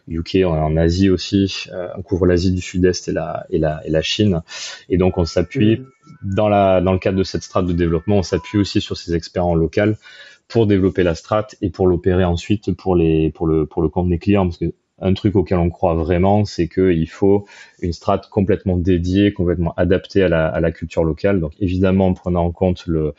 [0.08, 1.68] UK, on a en Asie aussi.
[1.96, 4.42] on couvre l'Asie du Sud-Est et la et la et la Chine.
[4.88, 6.34] Et donc on s'appuie mmh.
[6.34, 9.14] dans la dans le cadre de cette strate de développement, on s'appuie aussi sur ces
[9.14, 9.96] experts en local
[10.52, 14.08] pour développer la strat et pour l'opérer ensuite pour les pour le pour le compte
[14.08, 17.44] des clients parce que un truc auquel on croit vraiment, c'est qu'il faut
[17.80, 21.40] une strat complètement dédiée, complètement adaptée à la, à la culture locale.
[21.40, 23.14] Donc évidemment, en prenant en compte le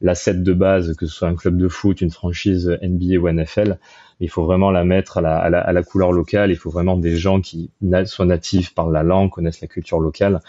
[0.00, 3.78] l'asset de base, que ce soit un club de foot, une franchise NBA ou NFL,
[4.20, 6.50] il faut vraiment la mettre à la, à la, à la couleur locale.
[6.50, 7.70] Il faut vraiment des gens qui
[8.04, 10.40] soient natifs, parlent la langue, connaissent la culture locale,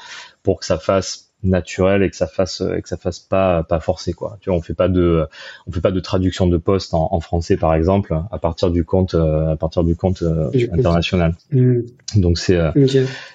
[0.43, 3.79] pour que ça fasse naturel et que ça fasse et que ça fasse pas pas
[3.79, 4.37] forcé quoi.
[4.41, 5.25] Tu vois, on fait pas de
[5.67, 8.83] on fait pas de traduction de poste en, en français par exemple à partir du
[8.83, 10.23] compte à partir du compte
[10.71, 11.35] international.
[11.51, 11.81] Hmm.
[12.15, 12.59] Donc c'est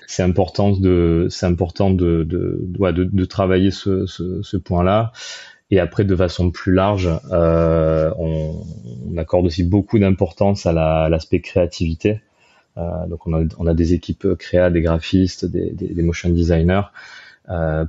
[0.06, 2.58] c'est important de c'est important de de,
[2.92, 5.12] de, de travailler ce, ce, ce point là.
[5.70, 8.64] Et après, de façon plus large, euh, on,
[9.08, 12.20] on, accorde aussi beaucoup d'importance à l'aspect créativité.
[12.76, 16.28] Euh, donc on a, on a, des équipes créa, des graphistes, des, des, des motion
[16.28, 17.29] designers euh,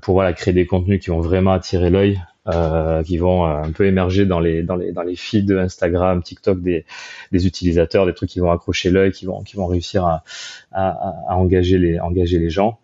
[0.01, 3.71] pour voilà créer des contenus qui vont vraiment attirer l'œil, euh, qui vont euh, un
[3.71, 6.85] peu émerger dans les dans les dans les feeds Instagram, TikTok des
[7.31, 10.23] des utilisateurs, des trucs qui vont accrocher l'œil, qui vont qui vont réussir à,
[10.71, 12.79] à, à engager les engager les gens.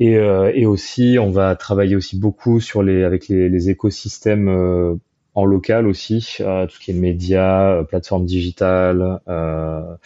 [0.00, 4.48] Et, euh, et, aussi, on va travailler aussi beaucoup sur les avec les, les écosystèmes
[4.48, 4.94] euh,
[5.34, 9.96] en local aussi, euh, tout ce qui est médias, euh, plateformes digitales, euh,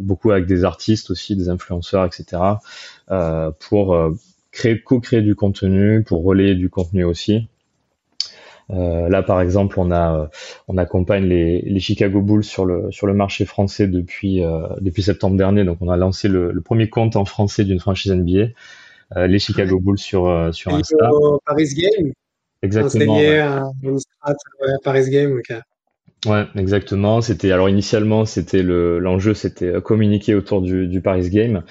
[0.00, 2.42] beaucoup avec des artistes aussi, des influenceurs, etc.
[3.60, 3.96] pour
[4.50, 7.48] créer, co-créer du contenu, pour relayer du contenu aussi.
[8.70, 10.30] Euh, là, par exemple, on a,
[10.68, 15.02] on accompagne les, les, Chicago Bulls sur le sur le marché français depuis euh, depuis
[15.02, 15.64] septembre dernier.
[15.64, 18.50] Donc, on a lancé le, le premier compte en français d'une franchise NBA,
[19.16, 21.10] euh, les Chicago Bulls sur sur Insta.
[21.44, 22.12] Paris Game.
[22.62, 23.16] Exactement.
[23.16, 23.38] Ouais.
[23.38, 23.64] à
[24.84, 25.40] Paris Game.
[26.26, 27.22] Ouais, exactement.
[27.22, 31.62] C'était alors initialement c'était le l'enjeu c'était communiquer autour du, du Paris Game,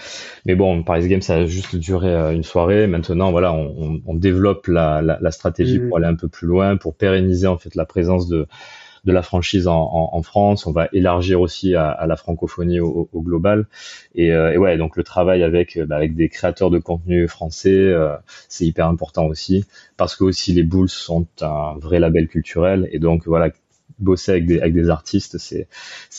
[0.45, 2.87] mais bon Paris Game ça a juste duré euh, une soirée.
[2.87, 5.87] Maintenant voilà on, on, développe la, la, la stratégie mmh.
[5.87, 8.47] pour aller un peu plus loin, pour pérenniser en fait la présence de
[9.05, 10.65] de la franchise en, en, France.
[10.65, 13.67] On va élargir aussi à, à la francophonie au, au global.
[14.15, 17.71] Et, euh, et, ouais, donc le travail avec bah, avec des créateurs de contenu français,
[17.71, 18.15] euh,
[18.47, 22.99] c'est hyper important aussi parce que aussi les Bulls sont un vrai label culturel et
[22.99, 23.51] donc voilà
[23.99, 25.67] bosser avec des, avec des artistes, c'est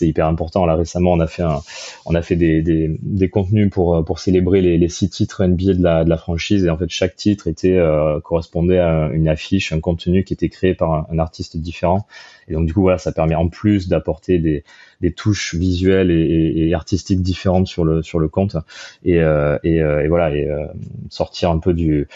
[0.07, 0.66] hyper important.
[0.66, 1.61] Là récemment, on a fait un,
[2.07, 5.74] on a fait des, des, des contenus pour pour célébrer les, les six titres NBA
[5.74, 9.28] de la de la franchise et en fait chaque titre était euh, correspondait à une
[9.28, 12.07] affiche, un contenu qui était créé par un, artiste différent.
[12.49, 14.64] Et donc du coup voilà, ça permet en plus d'apporter des
[15.01, 18.57] des touches visuelles et, et, artistiques différentes sur le sur le compte
[19.05, 20.66] et euh, et, euh, et, voilà et euh,
[21.09, 22.09] sortir un peu du,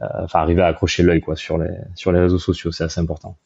[0.00, 3.00] euh, enfin arriver à accrocher l'œil quoi sur les sur les réseaux sociaux, c'est assez
[3.00, 3.36] important.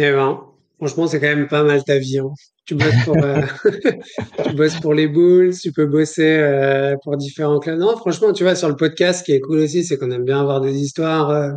[0.00, 0.40] Eh ben,
[0.76, 2.18] franchement, c'est quand même pas mal ta vie.
[2.18, 2.30] Hein.
[2.66, 3.42] Tu bosses pour, euh,
[4.44, 7.80] tu bosses pour les Bulls, tu peux bosser euh, pour différents clubs.
[7.80, 10.24] Non, franchement, tu vois, sur le podcast, ce qui est cool aussi, c'est qu'on aime
[10.24, 11.50] bien avoir des histoires euh,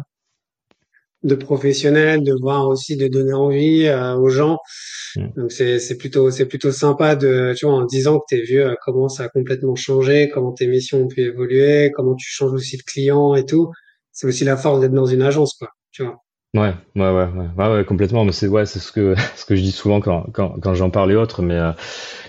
[1.21, 3.87] de professionnels, de voir aussi, de donner envie
[4.17, 4.57] aux gens.
[5.15, 5.27] Mm.
[5.35, 8.75] Donc c'est c'est plutôt c'est plutôt sympa de tu vois en disant que t'es vieux
[8.83, 12.77] comment ça a complètement changé, comment tes missions ont pu évoluer, comment tu changes aussi
[12.77, 13.69] de client et tout.
[14.11, 16.17] C'est aussi la force d'être dans une agence quoi, tu vois.
[16.53, 17.27] Ouais, ouais, ouais,
[17.57, 18.25] ouais, ouais, complètement.
[18.25, 20.89] Mais c'est ouais, c'est ce que ce que je dis souvent quand quand, quand j'en
[20.89, 21.41] parle et autres.
[21.41, 21.71] Mais euh,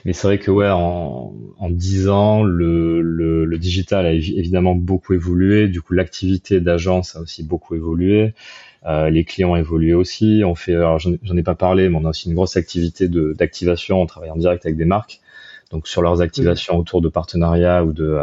[0.04, 4.76] mais c'est vrai que ouais, en en dix ans, le, le le digital a évidemment
[4.76, 5.66] beaucoup évolué.
[5.66, 8.32] Du coup, l'activité d'agence a aussi beaucoup évolué.
[8.86, 10.42] Euh, les clients ont évolué aussi.
[10.44, 13.34] On fait, alors j'en ai pas parlé, mais on a aussi une grosse activité de
[13.34, 14.00] d'activation.
[14.02, 15.20] On travaille en direct avec des marques,
[15.72, 18.18] donc sur leurs activations autour de partenariats ou de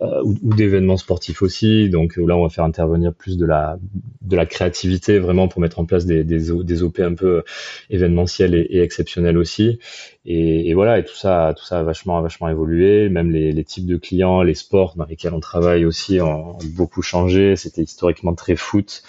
[0.00, 1.88] euh, euh, ou, ou d'événements sportifs aussi.
[1.88, 3.78] Donc là, on va faire intervenir plus de la
[4.22, 7.42] de la créativité vraiment pour mettre en place des des, des OP un peu
[7.90, 9.78] événementiels et, et exceptionnels aussi.
[10.24, 13.08] Et, et, voilà, et tout ça, tout ça a vachement vachement évolué.
[13.08, 17.02] Même les, les types de clients, les sports dans lesquels on travaille aussi ont, beaucoup
[17.02, 17.56] changé.
[17.56, 19.02] C'était historiquement très foot.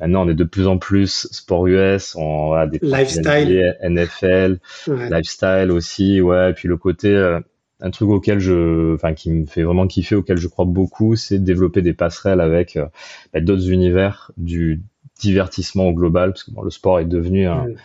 [0.00, 5.72] Maintenant, on est de plus en plus sport US, on a des lifestyle, NFL, lifestyle
[5.72, 6.50] aussi, ouais.
[6.50, 7.40] Et puis le côté euh,
[7.80, 11.38] un truc auquel je, enfin, qui me fait vraiment kiffer, auquel je crois beaucoup, c'est
[11.38, 12.86] développer des passerelles avec euh,
[13.32, 14.82] bah, d'autres univers du
[15.20, 17.76] divertissement au global, parce que bon, le sport est devenu un, mm.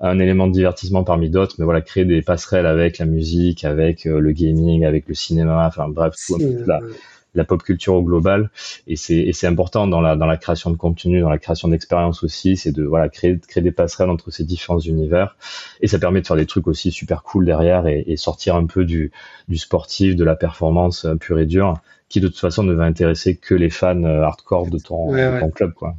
[0.00, 4.06] un élément de divertissement parmi d'autres, mais voilà, créer des passerelles avec la musique, avec
[4.06, 6.94] euh, le gaming, avec le cinéma, enfin bref, tout un peu
[7.34, 8.50] la pop culture au global.
[8.86, 12.22] Et c'est c'est important dans la dans la création de contenu dans la création d'expérience
[12.24, 15.36] aussi c'est de voilà créer créer des passerelles entre ces différents univers.
[15.80, 18.66] Et ça permet de faire des trucs aussi super cool derrière et, et sortir un
[18.66, 19.12] peu du
[19.48, 21.74] du sportif de la performance euh, pure et dure
[22.08, 25.40] qui de toute façon ne va intéresser que les fans euh, hardcore de ton, de
[25.40, 25.96] ton club quoi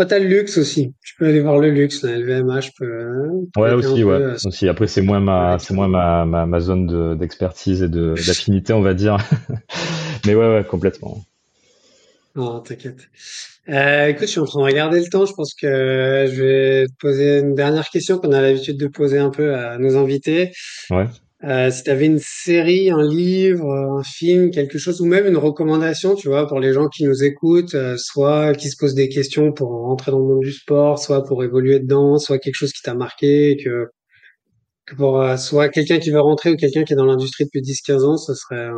[0.00, 0.94] Oh, t'as le luxe aussi.
[1.02, 2.70] Tu peux aller voir le luxe, la LVMH.
[2.78, 4.14] Peut, hein, ouais, aussi, ouais.
[4.14, 4.68] Euh, aussi.
[4.68, 8.80] Après, c'est moins ma, c'est moins ma, ma, ma zone d'expertise et de, d'affinité, on
[8.80, 9.16] va dire.
[10.26, 11.24] Mais ouais, ouais, complètement.
[12.36, 13.08] Non, t'inquiète.
[13.70, 15.26] Euh, écoute, je suis en train de regarder le temps.
[15.26, 19.18] Je pense que je vais te poser une dernière question qu'on a l'habitude de poser
[19.18, 20.52] un peu à nos invités.
[20.90, 21.06] Ouais.
[21.44, 26.16] Euh, si tu une série, un livre, un film, quelque chose, ou même une recommandation,
[26.16, 29.52] tu vois, pour les gens qui nous écoutent, euh, soit qui se posent des questions
[29.52, 32.82] pour rentrer dans le monde du sport, soit pour évoluer dedans, soit quelque chose qui
[32.82, 33.86] t'a marqué, que
[34.96, 38.04] Pour euh, soit quelqu'un qui veut rentrer ou quelqu'un qui est dans l'industrie depuis 10-15
[38.04, 38.68] ans, ce serait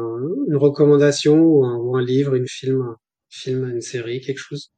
[0.49, 2.97] une recommandation ou un, ou un livre, une film, un
[3.29, 4.71] film, une série, quelque chose.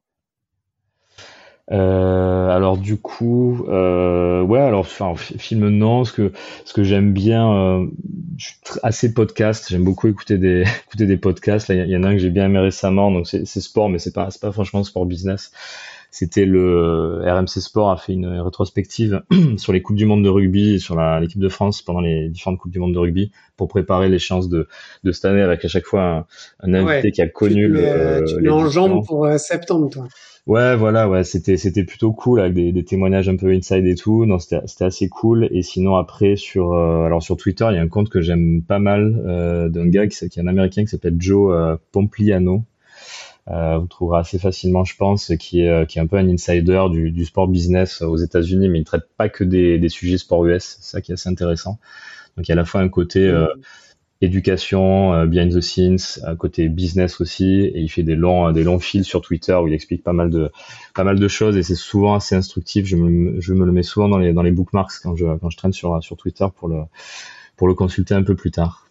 [1.71, 6.33] Euh, alors du coup, euh, ouais, alors enfin film non, ce que
[6.65, 7.87] ce que j'aime bien, euh,
[8.37, 11.69] je suis assez podcast, j'aime beaucoup écouter des écouter des podcasts.
[11.69, 13.97] Là, il y, en a un que j'ai bien aimé récemment, donc c'est sport, mais
[13.97, 15.51] c'est pas c'est pas franchement sport business.
[16.11, 19.23] C'était le RMC Sport a fait une rétrospective
[19.57, 22.59] sur les coupes du monde de rugby et sur l'équipe de France pendant les différentes
[22.59, 24.67] coupes du monde de rugby pour préparer les chances de,
[25.03, 26.27] de cette année avec à chaque fois
[26.59, 28.23] un, invité qui a connu le.
[28.27, 30.07] Tu mets en jambe pour euh, septembre, toi.
[30.45, 33.95] Ouais, voilà, ouais, c'était c'était plutôt cool avec des, des, témoignages un peu inside et
[33.95, 34.25] tout.
[34.25, 35.47] Non, c'était c'était assez cool.
[35.51, 38.61] Et sinon après sur euh, alors sur Twitter, il y a un compte que j'aime
[38.61, 42.65] pas mal euh, d'un gars qui, qui est un américain qui s'appelle Joe euh, Pompliano.
[43.49, 46.85] Euh, vous trouverez assez facilement, je pense, qui est qui est un peu un insider
[46.91, 50.45] du, du sport business aux États-Unis, mais il traite pas que des, des sujets sport
[50.45, 50.77] US.
[50.81, 51.79] C'est ça qui est assez intéressant.
[52.37, 53.47] Donc il y a à la fois un côté euh,
[54.23, 58.63] éducation, euh, behind the scenes, un côté business aussi, et il fait des longs, des
[58.63, 60.51] longs fils sur Twitter où il explique pas mal de,
[60.95, 62.85] pas mal de choses et c'est souvent assez instructif.
[62.85, 65.49] Je me, je me le mets souvent dans les, dans les bookmarks quand je, quand
[65.49, 66.83] je traîne sur, sur Twitter pour le,
[67.57, 68.87] pour le consulter un peu plus tard.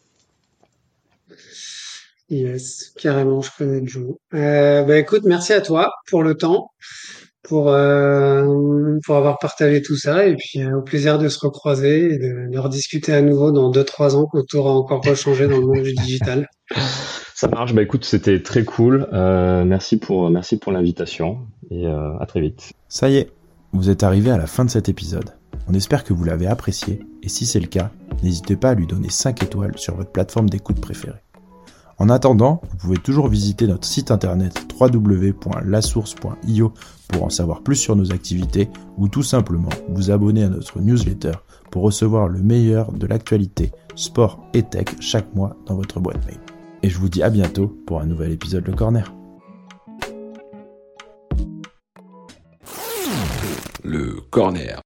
[2.28, 4.14] Yes, carrément, je connais Joe.
[4.32, 6.70] Euh, bah écoute, merci à toi pour le temps
[7.42, 12.14] pour, euh, pour avoir partagé tout ça et puis euh, au plaisir de se recroiser
[12.14, 15.58] et de, de rediscuter à nouveau dans 2-3 ans quand tout aura encore rechangé dans
[15.58, 16.48] le monde du digital.
[17.42, 19.08] Ça marche, bah écoute, c'était très cool.
[19.12, 21.40] Euh, merci pour, merci pour l'invitation
[21.72, 22.72] et euh, à très vite.
[22.88, 23.32] Ça y est,
[23.72, 25.30] vous êtes arrivé à la fin de cet épisode.
[25.68, 27.90] On espère que vous l'avez apprécié et si c'est le cas,
[28.22, 31.18] n'hésitez pas à lui donner 5 étoiles sur votre plateforme d'écoute préférée.
[31.98, 36.72] En attendant, vous pouvez toujours visiter notre site internet www.lasource.io
[37.12, 41.32] pour en savoir plus sur nos activités ou tout simplement vous abonner à notre newsletter
[41.70, 46.40] pour recevoir le meilleur de l'actualité sport et tech chaque mois dans votre boîte mail.
[46.82, 49.14] Et je vous dis à bientôt pour un nouvel épisode Le Corner.
[53.84, 54.80] Le Corner.